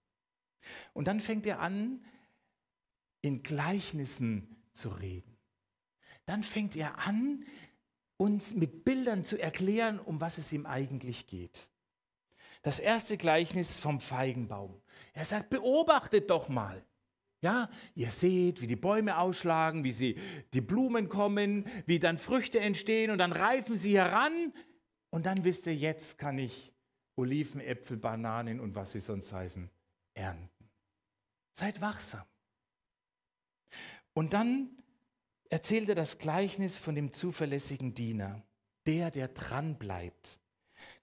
Und 0.93 1.09
dann 1.09 1.21
fängt 1.21 1.47
er 1.47 1.61
an, 1.61 2.05
in 3.21 3.43
Gleichnissen 3.43 4.57
zu 4.73 4.91
reden. 4.91 5.37
Dann 6.27 6.43
fängt 6.43 6.77
er 6.77 6.99
an, 6.99 7.45
uns 8.17 8.55
mit 8.55 8.85
Bildern 8.85 9.25
zu 9.25 9.41
erklären, 9.41 9.99
um 9.99 10.21
was 10.21 10.39
es 10.39 10.53
ihm 10.53 10.67
eigentlich 10.67 11.27
geht. 11.27 11.69
Das 12.63 12.81
erste 12.81 13.17
Gleichnis 13.17 13.79
vom 13.79 14.01
Feigenbaum. 14.01 14.81
Er 15.13 15.25
sagt, 15.25 15.51
beobachtet 15.51 16.29
doch 16.31 16.49
mal. 16.49 16.85
Ja, 17.41 17.71
ihr 17.95 18.11
seht, 18.11 18.61
wie 18.61 18.67
die 18.67 18.75
Bäume 18.75 19.17
ausschlagen, 19.17 19.85
wie 19.85 19.93
sie 19.93 20.17
die 20.53 20.61
Blumen 20.61 21.09
kommen, 21.09 21.67
wie 21.87 22.01
dann 22.01 22.19
Früchte 22.19 22.59
entstehen 22.59 23.13
und 23.13 23.19
dann 23.19 23.31
reifen 23.31 23.77
sie 23.77 23.97
heran 23.97 24.53
und 25.11 25.25
dann 25.25 25.45
wisst 25.45 25.67
ihr, 25.67 25.75
jetzt 25.77 26.19
kann 26.19 26.37
ich 26.39 26.73
Oliven, 27.19 27.61
Äpfel, 27.61 27.97
Bananen 27.97 28.61
und 28.61 28.75
was 28.75 28.93
sie 28.93 29.01
sonst 29.01 29.33
heißen 29.33 29.69
ernten. 30.15 30.71
Seid 31.53 31.81
wachsam. 31.81 32.25
Und 34.15 34.33
dann 34.33 34.71
erzählt 35.51 35.89
er 35.89 35.95
das 35.95 36.19
Gleichnis 36.19 36.77
von 36.77 36.95
dem 36.95 37.13
zuverlässigen 37.13 37.95
Diener, 37.95 38.43
der, 38.87 39.11
der 39.11 39.29
dran 39.29 39.77
bleibt. 39.77 40.39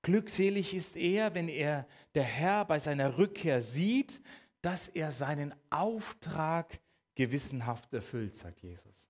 Glückselig 0.01 0.73
ist 0.73 0.95
er, 0.95 1.35
wenn 1.35 1.49
er 1.49 1.87
der 2.13 2.23
Herr 2.23 2.65
bei 2.65 2.79
seiner 2.79 3.17
Rückkehr 3.17 3.61
sieht, 3.61 4.21
dass 4.61 4.87
er 4.87 5.11
seinen 5.11 5.53
Auftrag 5.69 6.79
gewissenhaft 7.15 7.93
erfüllt, 7.93 8.37
sagt 8.37 8.61
Jesus. 8.61 9.09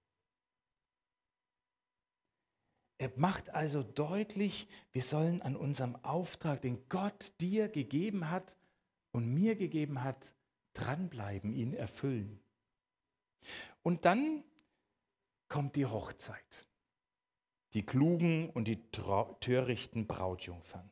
Er 2.98 3.12
macht 3.18 3.50
also 3.50 3.84
deutlich, 3.84 4.68
wir 4.92 5.04
sollen 5.04 5.42
an 5.42 5.56
unserem 5.56 5.96
Auftrag, 5.98 6.62
den 6.62 6.88
Gott 6.88 7.34
dir 7.42 7.68
gegeben 7.68 8.30
hat 8.30 8.58
und 9.12 9.34
mir 9.34 9.56
gegeben 9.56 10.04
hat, 10.04 10.34
dranbleiben, 10.74 11.54
ihn 11.54 11.74
erfüllen. 11.74 12.40
Und 13.84 14.06
dann 14.06 14.44
kommt 15.48 15.76
die 15.76 15.86
Hochzeit. 15.86 16.68
Die 17.74 17.86
klugen 17.86 18.50
und 18.50 18.68
die 18.68 18.82
törichten 18.92 20.08
Brautjungfern. 20.08 20.90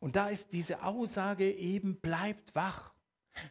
Und 0.00 0.16
da 0.16 0.28
ist 0.28 0.52
diese 0.52 0.82
Aussage 0.82 1.52
eben, 1.52 2.00
bleibt 2.00 2.54
wach. 2.54 2.94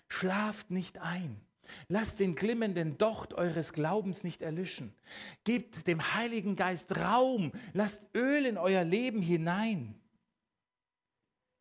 Schlaft 0.07 0.71
nicht 0.71 0.99
ein. 0.99 1.44
Lasst 1.87 2.19
den 2.19 2.35
glimmenden 2.35 2.97
Docht 2.97 3.33
eures 3.33 3.73
Glaubens 3.73 4.23
nicht 4.23 4.41
erlischen. 4.41 4.93
Gebt 5.43 5.87
dem 5.87 6.13
Heiligen 6.13 6.55
Geist 6.55 6.97
Raum. 6.97 7.51
Lasst 7.73 8.01
Öl 8.15 8.45
in 8.45 8.57
euer 8.57 8.83
Leben 8.83 9.21
hinein. 9.21 9.99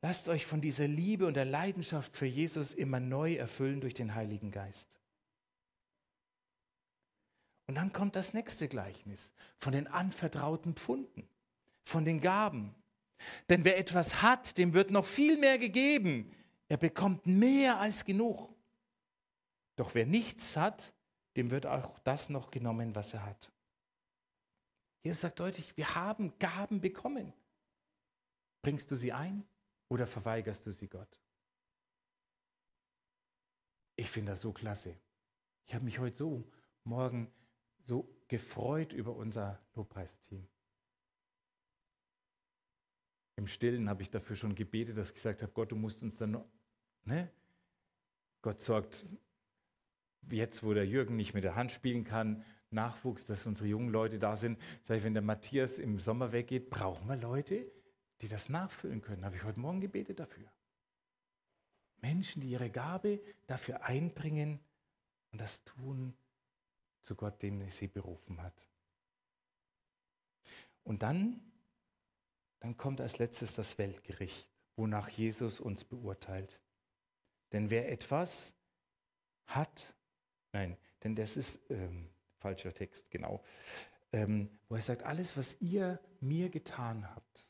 Lasst 0.02 0.28
euch 0.28 0.44
von 0.44 0.60
dieser 0.60 0.86
Liebe 0.86 1.26
und 1.26 1.34
der 1.34 1.46
Leidenschaft 1.46 2.16
für 2.16 2.26
Jesus 2.26 2.74
immer 2.74 3.00
neu 3.00 3.36
erfüllen 3.36 3.80
durch 3.80 3.94
den 3.94 4.14
Heiligen 4.14 4.50
Geist. 4.50 5.00
Und 7.66 7.76
dann 7.76 7.92
kommt 7.92 8.14
das 8.14 8.34
nächste 8.34 8.68
Gleichnis 8.68 9.32
von 9.58 9.72
den 9.72 9.86
anvertrauten 9.86 10.74
Pfunden, 10.74 11.26
von 11.84 12.04
den 12.04 12.20
Gaben. 12.20 12.74
Denn 13.48 13.64
wer 13.64 13.78
etwas 13.78 14.22
hat, 14.22 14.58
dem 14.58 14.74
wird 14.74 14.90
noch 14.90 15.06
viel 15.06 15.38
mehr 15.38 15.58
gegeben. 15.58 16.30
Er 16.68 16.76
bekommt 16.76 17.26
mehr 17.26 17.78
als 17.78 18.04
genug. 18.04 18.53
Doch 19.76 19.94
wer 19.94 20.06
nichts 20.06 20.56
hat, 20.56 20.94
dem 21.36 21.50
wird 21.50 21.66
auch 21.66 21.98
das 22.00 22.28
noch 22.28 22.50
genommen, 22.50 22.94
was 22.94 23.12
er 23.12 23.24
hat. 23.24 23.52
Jesus 25.02 25.20
sagt 25.20 25.40
deutlich, 25.40 25.76
wir 25.76 25.94
haben 25.94 26.38
Gaben 26.38 26.80
bekommen. 26.80 27.32
Bringst 28.62 28.90
du 28.90 28.96
sie 28.96 29.12
ein 29.12 29.46
oder 29.88 30.06
verweigerst 30.06 30.64
du 30.66 30.72
sie 30.72 30.88
Gott? 30.88 31.20
Ich 33.96 34.10
finde 34.10 34.32
das 34.32 34.40
so 34.40 34.52
klasse. 34.52 34.96
Ich 35.66 35.74
habe 35.74 35.84
mich 35.84 35.98
heute 35.98 36.16
so 36.16 36.50
morgen 36.84 37.32
so 37.84 38.08
gefreut 38.28 38.92
über 38.92 39.14
unser 39.14 39.60
Lobpreisteam. 39.74 40.46
Im 43.36 43.46
Stillen 43.46 43.88
habe 43.88 44.02
ich 44.02 44.10
dafür 44.10 44.36
schon 44.36 44.54
gebetet, 44.54 44.96
dass 44.96 45.08
ich 45.08 45.14
gesagt 45.14 45.42
habe, 45.42 45.52
Gott, 45.52 45.72
du 45.72 45.76
musst 45.76 46.02
uns 46.02 46.16
dann 46.16 46.42
Ne? 47.04 47.30
Gott 48.40 48.60
sorgt 48.60 49.06
jetzt, 50.30 50.62
wo 50.62 50.74
der 50.74 50.86
Jürgen 50.86 51.16
nicht 51.16 51.34
mit 51.34 51.44
der 51.44 51.54
Hand 51.54 51.72
spielen 51.72 52.04
kann, 52.04 52.44
Nachwuchs, 52.70 53.24
dass 53.24 53.46
unsere 53.46 53.68
jungen 53.68 53.88
Leute 53.88 54.18
da 54.18 54.36
sind. 54.36 54.58
Sag 54.82 54.98
ich, 54.98 55.04
wenn 55.04 55.14
der 55.14 55.22
Matthias 55.22 55.78
im 55.78 55.98
Sommer 56.00 56.32
weggeht, 56.32 56.70
brauchen 56.70 57.08
wir 57.08 57.16
Leute, 57.16 57.70
die 58.20 58.28
das 58.28 58.48
nachfüllen 58.48 59.00
können. 59.00 59.24
Habe 59.24 59.36
ich 59.36 59.44
heute 59.44 59.60
Morgen 59.60 59.80
gebetet 59.80 60.20
dafür. 60.20 60.50
Menschen, 62.00 62.42
die 62.42 62.50
ihre 62.50 62.70
Gabe 62.70 63.20
dafür 63.46 63.84
einbringen 63.84 64.60
und 65.32 65.40
das 65.40 65.64
tun 65.64 66.14
zu 67.00 67.14
Gott, 67.14 67.42
den 67.42 67.68
sie 67.70 67.86
berufen 67.86 68.42
hat. 68.42 68.68
Und 70.82 71.02
dann, 71.02 71.40
dann 72.60 72.76
kommt 72.76 73.00
als 73.00 73.18
letztes 73.18 73.54
das 73.54 73.78
Weltgericht, 73.78 74.48
wonach 74.76 75.08
Jesus 75.08 75.60
uns 75.60 75.84
beurteilt. 75.84 76.60
Denn 77.52 77.70
wer 77.70 77.90
etwas 77.90 78.54
hat, 79.46 79.94
nein, 80.54 80.78
denn 81.02 81.14
das 81.14 81.36
ist 81.36 81.60
ähm, 81.70 82.08
falscher 82.38 82.72
Text, 82.72 83.10
genau, 83.10 83.42
ähm, 84.12 84.48
wo 84.68 84.76
er 84.76 84.82
sagt, 84.82 85.02
alles, 85.02 85.36
was 85.36 85.60
ihr 85.60 86.00
mir 86.20 86.48
getan 86.48 87.14
habt, 87.14 87.46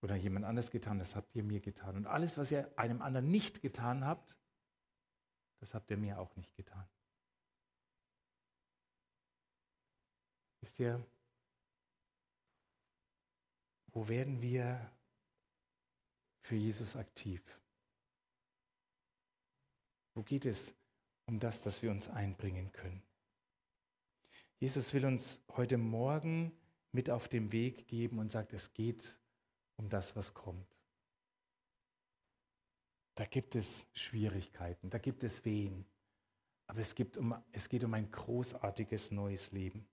oder 0.00 0.14
jemand 0.14 0.44
anders 0.44 0.70
getan, 0.70 0.98
das 0.98 1.16
habt 1.16 1.34
ihr 1.34 1.42
mir 1.42 1.60
getan. 1.60 1.96
Und 1.96 2.06
alles, 2.06 2.38
was 2.38 2.52
ihr 2.52 2.72
einem 2.78 3.02
anderen 3.02 3.28
nicht 3.28 3.62
getan 3.62 4.04
habt, 4.04 4.36
das 5.58 5.74
habt 5.74 5.90
ihr 5.90 5.96
mir 5.96 6.20
auch 6.20 6.36
nicht 6.36 6.54
getan. 6.54 6.88
Wisst 10.60 10.78
ihr, 10.78 11.04
wo 13.88 14.06
werden 14.06 14.40
wir 14.40 14.92
für 16.42 16.54
Jesus 16.54 16.94
aktiv? 16.94 17.42
Wo 20.14 20.22
geht 20.22 20.46
es 20.46 20.77
um 21.28 21.38
das, 21.38 21.62
dass 21.62 21.82
wir 21.82 21.90
uns 21.90 22.08
einbringen 22.08 22.72
können? 22.72 23.02
Jesus 24.58 24.92
will 24.92 25.04
uns 25.04 25.40
heute 25.56 25.78
Morgen 25.78 26.52
mit 26.90 27.10
auf 27.10 27.28
den 27.28 27.52
Weg 27.52 27.86
geben 27.86 28.18
und 28.18 28.32
sagt, 28.32 28.52
es 28.52 28.72
geht 28.72 29.20
um 29.76 29.88
das, 29.88 30.16
was 30.16 30.34
kommt. 30.34 30.66
Da 33.14 33.24
gibt 33.24 33.54
es 33.54 33.86
Schwierigkeiten, 33.92 34.90
da 34.90 34.98
gibt 34.98 35.22
es 35.22 35.44
Wehen, 35.44 35.84
aber 36.66 36.80
es, 36.80 36.94
gibt 36.94 37.16
um, 37.16 37.34
es 37.52 37.68
geht 37.68 37.84
um 37.84 37.94
ein 37.94 38.10
großartiges 38.10 39.10
neues 39.10 39.52
Leben. 39.52 39.86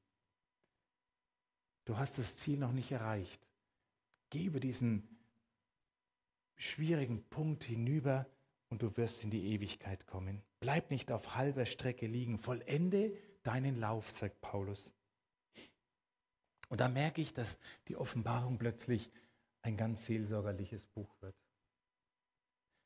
Du 1.86 1.98
hast 1.98 2.18
das 2.18 2.38
Ziel 2.38 2.58
noch 2.58 2.72
nicht 2.72 2.92
erreicht. 2.92 3.46
Geh 4.30 4.46
über 4.46 4.60
diesen 4.60 5.08
schwierigen 6.56 7.24
Punkt 7.26 7.66
hinüber 7.66 8.26
und 8.76 8.82
du 8.82 8.98
wirst 8.98 9.24
in 9.24 9.32
die 9.32 9.54
Ewigkeit 9.54 10.06
kommen. 10.06 10.42
Bleib 10.60 10.92
nicht 10.92 11.10
auf 11.10 11.38
halber 11.38 11.66
Strecke 11.66 12.08
liegen, 12.08 12.38
vollende 12.38 13.16
deinen 13.42 13.80
Lauf, 13.80 14.12
sagt 14.12 14.42
Paulus. 14.42 14.92
Und 16.68 16.82
da 16.82 16.90
merke 16.90 17.22
ich, 17.22 17.34
dass 17.34 17.58
die 17.88 17.96
Offenbarung 17.96 18.58
plötzlich 18.58 19.10
ein 19.62 19.78
ganz 19.78 20.06
seelsorgerliches 20.06 20.84
Buch 20.88 21.10
wird. 21.22 21.38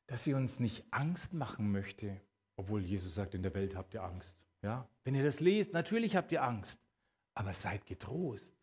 Dass 0.06 0.22
sie 0.22 0.32
uns 0.34 0.60
nicht 0.60 0.84
Angst 0.92 1.32
machen 1.32 1.72
möchte, 1.72 2.20
obwohl 2.54 2.82
Jesus 2.82 3.16
sagt, 3.16 3.34
in 3.34 3.42
der 3.42 3.54
Welt 3.54 3.74
habt 3.74 3.92
ihr 3.92 4.04
Angst. 4.04 4.36
Ja? 4.62 4.88
Wenn 5.02 5.16
ihr 5.16 5.24
das 5.24 5.40
lest, 5.40 5.72
natürlich 5.72 6.14
habt 6.14 6.30
ihr 6.30 6.44
Angst, 6.44 6.78
aber 7.34 7.52
seid 7.52 7.84
getrost. 7.84 8.54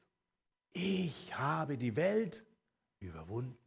Ich 0.71 1.37
habe 1.37 1.77
die 1.77 1.97
Welt 1.97 2.45
überwunden. 3.01 3.66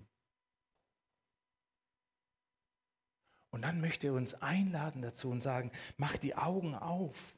Und 3.51 3.63
dann 3.63 3.81
möchte 3.81 4.09
er 4.09 4.15
uns 4.15 4.35
einladen 4.35 5.03
dazu 5.03 5.29
und 5.31 5.43
sagen, 5.43 5.73
mach 5.97 6.17
die 6.17 6.37
Augen 6.37 6.75
auf. 6.75 7.35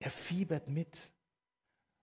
Er 0.00 0.10
fiebert 0.10 0.68
mit 0.68 1.12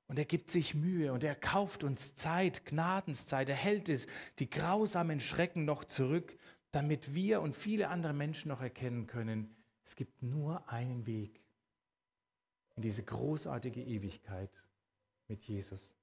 und 0.07 0.19
er 0.19 0.25
gibt 0.25 0.49
sich 0.51 0.75
Mühe 0.75 1.11
und 1.11 1.23
er 1.23 1.35
kauft 1.35 1.83
uns 1.83 2.15
Zeit, 2.15 2.65
Gnadenszeit. 2.65 3.49
Er 3.49 3.55
hält 3.55 3.89
es, 3.89 4.07
die 4.39 4.49
grausamen 4.49 5.19
Schrecken 5.19 5.65
noch 5.65 5.83
zurück, 5.83 6.37
damit 6.71 7.13
wir 7.13 7.41
und 7.41 7.55
viele 7.55 7.87
andere 7.87 8.13
Menschen 8.13 8.49
noch 8.49 8.61
erkennen 8.61 9.07
können, 9.07 9.55
es 9.85 9.95
gibt 9.95 10.23
nur 10.23 10.67
einen 10.67 11.05
Weg 11.05 11.41
in 12.75 12.81
diese 12.81 13.03
großartige 13.03 13.81
Ewigkeit 13.81 14.51
mit 15.27 15.43
Jesus. 15.43 15.95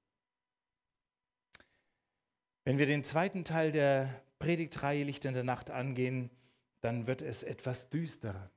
Wenn 2.63 2.77
wir 2.77 2.85
den 2.85 3.03
zweiten 3.03 3.43
Teil 3.43 3.71
der 3.71 4.22
Predigtreihe 4.43 5.05
Licht 5.05 5.23
in 5.23 5.33
der 5.33 5.45
Nacht 5.45 5.71
angehen, 5.71 6.29
dann 6.81 7.07
wird 7.07 7.21
es 7.21 7.43
etwas 7.43 7.89
düsterer. 7.89 8.51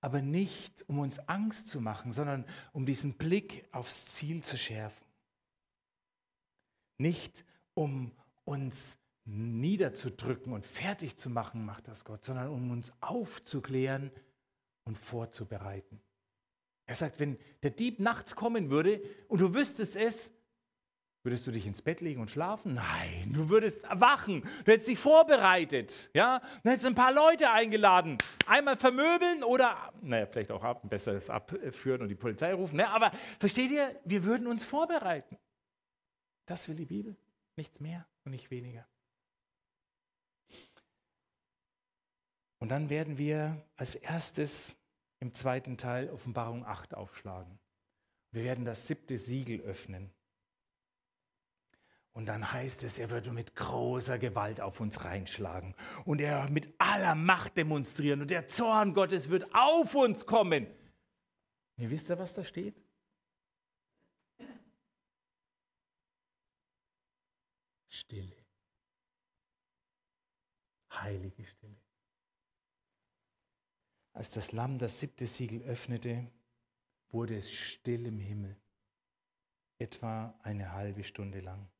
Aber 0.00 0.22
nicht, 0.22 0.88
um 0.88 1.00
uns 1.00 1.18
Angst 1.28 1.66
zu 1.66 1.80
machen, 1.80 2.12
sondern 2.12 2.46
um 2.72 2.86
diesen 2.86 3.14
Blick 3.14 3.66
aufs 3.72 4.06
Ziel 4.06 4.44
zu 4.44 4.56
schärfen. 4.56 5.04
Nicht, 6.96 7.44
um 7.74 8.12
uns 8.44 8.98
niederzudrücken 9.24 10.52
und 10.52 10.64
fertig 10.64 11.16
zu 11.16 11.28
machen, 11.28 11.64
macht 11.64 11.88
das 11.88 12.04
Gott, 12.04 12.24
sondern 12.24 12.48
um 12.48 12.70
uns 12.70 12.92
aufzuklären 13.00 14.12
und 14.84 14.96
vorzubereiten. 14.96 16.00
Er 16.86 16.94
sagt, 16.94 17.18
wenn 17.18 17.36
der 17.64 17.70
Dieb 17.70 17.98
nachts 17.98 18.36
kommen 18.36 18.70
würde 18.70 19.02
und 19.26 19.40
du 19.40 19.54
wüsstest 19.54 19.96
es, 19.96 20.32
Würdest 21.22 21.46
du 21.46 21.50
dich 21.50 21.66
ins 21.66 21.82
Bett 21.82 22.00
legen 22.00 22.22
und 22.22 22.30
schlafen? 22.30 22.74
Nein, 22.74 23.32
du 23.34 23.50
würdest 23.50 23.84
erwachen. 23.84 24.42
Du 24.64 24.72
hättest 24.72 24.88
dich 24.88 24.98
vorbereitet. 24.98 26.10
Ja? 26.14 26.40
Du 26.62 26.70
hättest 26.70 26.86
ein 26.86 26.94
paar 26.94 27.12
Leute 27.12 27.50
eingeladen. 27.50 28.16
Einmal 28.46 28.78
vermöbeln 28.78 29.44
oder, 29.44 29.92
naja, 30.00 30.26
vielleicht 30.26 30.50
auch 30.50 30.64
ab, 30.64 30.80
besser 30.88 31.12
das 31.12 31.28
abführen 31.28 32.00
und 32.00 32.08
die 32.08 32.14
Polizei 32.14 32.54
rufen. 32.54 32.76
Ne? 32.76 32.88
Aber 32.88 33.12
versteht 33.38 33.70
ihr, 33.70 34.00
wir 34.06 34.24
würden 34.24 34.46
uns 34.46 34.64
vorbereiten. 34.64 35.36
Das 36.46 36.66
will 36.68 36.76
die 36.76 36.86
Bibel. 36.86 37.14
Nichts 37.56 37.80
mehr 37.80 38.06
und 38.24 38.32
nicht 38.32 38.50
weniger. 38.50 38.86
Und 42.60 42.70
dann 42.70 42.88
werden 42.88 43.18
wir 43.18 43.62
als 43.76 43.94
erstes 43.94 44.74
im 45.18 45.34
zweiten 45.34 45.76
Teil 45.76 46.08
Offenbarung 46.10 46.64
8 46.64 46.94
aufschlagen. 46.94 47.58
Wir 48.32 48.44
werden 48.44 48.64
das 48.64 48.86
siebte 48.86 49.18
Siegel 49.18 49.60
öffnen. 49.60 50.10
Und 52.12 52.26
dann 52.26 52.52
heißt 52.52 52.82
es, 52.82 52.98
er 52.98 53.10
würde 53.10 53.30
mit 53.32 53.54
großer 53.54 54.18
Gewalt 54.18 54.60
auf 54.60 54.80
uns 54.80 55.04
reinschlagen 55.04 55.74
und 56.04 56.20
er 56.20 56.50
mit 56.50 56.74
aller 56.78 57.14
Macht 57.14 57.56
demonstrieren 57.56 58.20
und 58.20 58.28
der 58.28 58.48
Zorn 58.48 58.94
Gottes 58.94 59.30
wird 59.30 59.54
auf 59.54 59.94
uns 59.94 60.26
kommen. 60.26 60.66
Ihr 61.76 61.90
wisst 61.90 62.08
ja, 62.08 62.18
was 62.18 62.34
da 62.34 62.42
steht? 62.42 62.74
Stille. 67.88 68.36
Heilige 70.92 71.44
Stille. 71.44 71.80
Als 74.12 74.30
das 74.32 74.52
Lamm 74.52 74.78
das 74.78 74.98
siebte 74.98 75.26
Siegel 75.26 75.62
öffnete, 75.62 76.30
wurde 77.10 77.36
es 77.36 77.50
still 77.50 78.06
im 78.06 78.18
Himmel, 78.18 78.56
etwa 79.78 80.38
eine 80.42 80.72
halbe 80.72 81.04
Stunde 81.04 81.40
lang. 81.40 81.70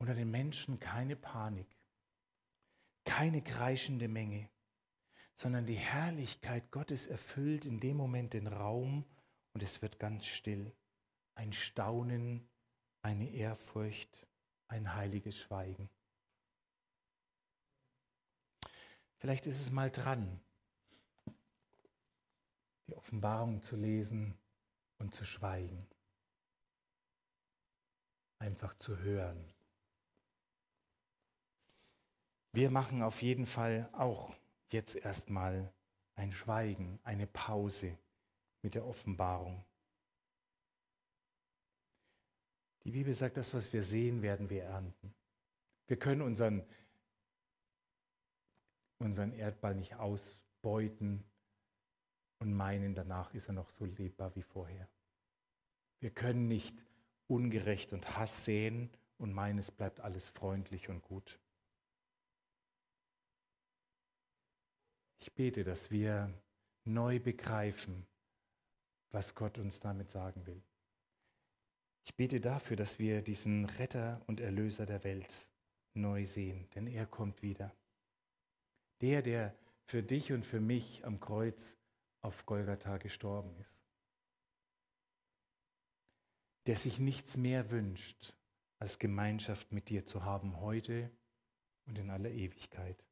Unter 0.00 0.14
den 0.14 0.30
Menschen 0.30 0.80
keine 0.80 1.14
Panik, 1.14 1.68
keine 3.04 3.42
kreischende 3.42 4.08
Menge, 4.08 4.48
sondern 5.34 5.66
die 5.66 5.74
Herrlichkeit 5.74 6.70
Gottes 6.70 7.06
erfüllt 7.06 7.66
in 7.66 7.80
dem 7.80 7.98
Moment 7.98 8.32
den 8.32 8.46
Raum 8.46 9.04
und 9.52 9.62
es 9.62 9.82
wird 9.82 9.98
ganz 9.98 10.26
still. 10.26 10.72
Ein 11.34 11.52
Staunen, 11.52 12.48
eine 13.02 13.30
Ehrfurcht, 13.30 14.26
ein 14.68 14.94
heiliges 14.94 15.36
Schweigen. 15.36 15.90
Vielleicht 19.18 19.46
ist 19.46 19.60
es 19.60 19.70
mal 19.70 19.90
dran, 19.90 20.40
die 22.86 22.94
Offenbarung 22.94 23.62
zu 23.62 23.76
lesen 23.76 24.34
und 24.98 25.14
zu 25.14 25.26
schweigen. 25.26 25.86
Einfach 28.38 28.74
zu 28.78 28.96
hören. 28.98 29.44
Wir 32.52 32.70
machen 32.70 33.02
auf 33.02 33.22
jeden 33.22 33.46
Fall 33.46 33.88
auch 33.92 34.34
jetzt 34.70 34.96
erstmal 34.96 35.72
ein 36.16 36.32
Schweigen, 36.32 36.98
eine 37.04 37.26
Pause 37.26 37.96
mit 38.62 38.74
der 38.74 38.86
Offenbarung. 38.86 39.64
Die 42.84 42.90
Bibel 42.90 43.14
sagt, 43.14 43.36
das, 43.36 43.54
was 43.54 43.72
wir 43.72 43.82
sehen, 43.82 44.22
werden 44.22 44.50
wir 44.50 44.64
ernten. 44.64 45.14
Wir 45.86 45.98
können 45.98 46.22
unseren, 46.22 46.64
unseren 48.98 49.32
Erdball 49.32 49.74
nicht 49.74 49.94
ausbeuten 49.96 51.24
und 52.38 52.54
meinen, 52.54 52.94
danach 52.94 53.34
ist 53.34 53.48
er 53.48 53.54
noch 53.54 53.70
so 53.70 53.84
lebbar 53.84 54.34
wie 54.34 54.42
vorher. 54.42 54.88
Wir 56.00 56.10
können 56.10 56.48
nicht 56.48 56.74
Ungerecht 57.28 57.92
und 57.92 58.16
Hass 58.16 58.44
sehen 58.44 58.90
und 59.18 59.32
meinen, 59.32 59.58
es 59.58 59.70
bleibt 59.70 60.00
alles 60.00 60.28
freundlich 60.28 60.88
und 60.88 61.02
gut. 61.02 61.38
Ich 65.20 65.34
bete, 65.34 65.64
dass 65.64 65.90
wir 65.90 66.32
neu 66.84 67.20
begreifen, 67.20 68.06
was 69.10 69.34
Gott 69.34 69.58
uns 69.58 69.78
damit 69.78 70.10
sagen 70.10 70.46
will. 70.46 70.62
Ich 72.04 72.14
bete 72.16 72.40
dafür, 72.40 72.76
dass 72.76 72.98
wir 72.98 73.20
diesen 73.20 73.66
Retter 73.66 74.22
und 74.26 74.40
Erlöser 74.40 74.86
der 74.86 75.04
Welt 75.04 75.48
neu 75.92 76.24
sehen, 76.24 76.68
denn 76.74 76.86
er 76.86 77.06
kommt 77.06 77.42
wieder. 77.42 77.74
Der, 79.02 79.20
der 79.20 79.54
für 79.84 80.02
dich 80.02 80.32
und 80.32 80.46
für 80.46 80.60
mich 80.60 81.04
am 81.04 81.20
Kreuz 81.20 81.76
auf 82.22 82.46
Golgatha 82.46 82.96
gestorben 82.96 83.54
ist. 83.56 83.78
Der 86.66 86.76
sich 86.76 86.98
nichts 86.98 87.36
mehr 87.36 87.70
wünscht, 87.70 88.34
als 88.78 88.98
Gemeinschaft 88.98 89.72
mit 89.72 89.90
dir 89.90 90.06
zu 90.06 90.24
haben 90.24 90.60
heute 90.60 91.10
und 91.86 91.98
in 91.98 92.10
aller 92.10 92.30
Ewigkeit 92.30 93.04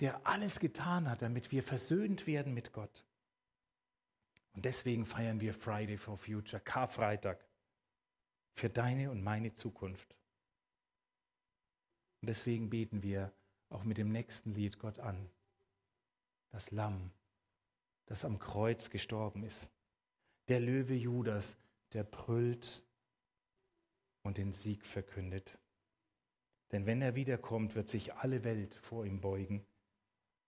der 0.00 0.26
alles 0.26 0.58
getan 0.58 1.08
hat, 1.08 1.22
damit 1.22 1.52
wir 1.52 1.62
versöhnt 1.62 2.26
werden 2.26 2.54
mit 2.54 2.72
Gott. 2.72 3.04
Und 4.54 4.64
deswegen 4.64 5.06
feiern 5.06 5.40
wir 5.40 5.54
Friday 5.54 5.96
for 5.96 6.16
Future, 6.16 6.60
Karfreitag, 6.60 7.44
für 8.54 8.68
deine 8.68 9.10
und 9.10 9.22
meine 9.22 9.54
Zukunft. 9.54 10.14
Und 12.20 12.28
deswegen 12.28 12.68
beten 12.68 13.02
wir 13.02 13.32
auch 13.70 13.84
mit 13.84 13.96
dem 13.96 14.12
nächsten 14.12 14.52
Lied 14.54 14.78
Gott 14.78 14.98
an. 14.98 15.30
Das 16.50 16.70
Lamm, 16.70 17.10
das 18.06 18.24
am 18.24 18.38
Kreuz 18.38 18.90
gestorben 18.90 19.42
ist. 19.42 19.70
Der 20.48 20.60
Löwe 20.60 20.94
Judas, 20.94 21.56
der 21.92 22.04
brüllt 22.04 22.84
und 24.22 24.36
den 24.36 24.52
Sieg 24.52 24.84
verkündet. 24.84 25.58
Denn 26.72 26.86
wenn 26.86 27.00
er 27.02 27.14
wiederkommt, 27.14 27.74
wird 27.74 27.88
sich 27.88 28.14
alle 28.14 28.44
Welt 28.44 28.74
vor 28.74 29.06
ihm 29.06 29.20
beugen 29.20 29.64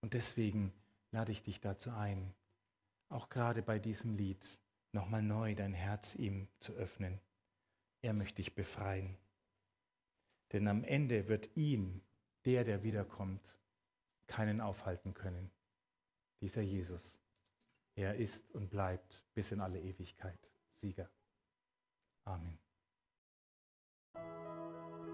und 0.05 0.13
deswegen 0.13 0.71
lade 1.09 1.31
ich 1.31 1.41
dich 1.41 1.61
dazu 1.61 1.89
ein, 1.89 2.35
auch 3.09 3.27
gerade 3.27 3.63
bei 3.63 3.79
diesem 3.79 4.13
Lied, 4.13 4.61
nochmal 4.91 5.23
neu 5.23 5.55
dein 5.55 5.73
Herz 5.73 6.13
ihm 6.13 6.47
zu 6.59 6.73
öffnen. 6.73 7.19
Er 8.03 8.13
möchte 8.13 8.35
dich 8.35 8.53
befreien. 8.53 9.17
Denn 10.51 10.67
am 10.67 10.83
Ende 10.83 11.27
wird 11.27 11.57
ihn, 11.57 12.03
der, 12.45 12.63
der 12.63 12.83
wiederkommt, 12.83 13.57
keinen 14.27 14.61
aufhalten 14.61 15.15
können. 15.15 15.49
Dieser 16.39 16.61
Jesus. 16.61 17.19
Er 17.95 18.13
ist 18.13 18.51
und 18.51 18.69
bleibt 18.69 19.25
bis 19.33 19.51
in 19.51 19.59
alle 19.59 19.81
Ewigkeit 19.81 20.51
Sieger. 20.81 21.09
Amen. 22.25 22.59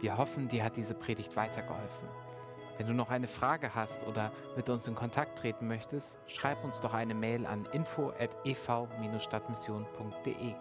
Wir 0.01 0.17
hoffen, 0.17 0.49
dir 0.49 0.65
hat 0.65 0.75
diese 0.75 0.95
Predigt 0.95 1.33
weitergeholfen. 1.37 2.09
Wenn 2.77 2.87
du 2.87 2.93
noch 2.93 3.09
eine 3.09 3.27
Frage 3.27 3.75
hast 3.75 4.07
oder 4.07 4.31
mit 4.55 4.69
uns 4.69 4.87
in 4.87 4.95
Kontakt 4.95 5.39
treten 5.39 5.67
möchtest, 5.67 6.17
schreib 6.27 6.63
uns 6.63 6.79
doch 6.81 6.93
eine 6.93 7.13
Mail 7.13 7.45
an 7.45 7.67
info@ev-stadtmission.de 7.71 10.53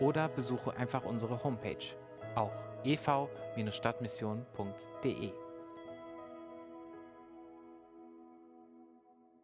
oder 0.00 0.28
besuche 0.28 0.74
einfach 0.76 1.04
unsere 1.04 1.44
Homepage, 1.44 1.94
auch 2.34 2.50
ev-stadtmission.de. 2.84 5.32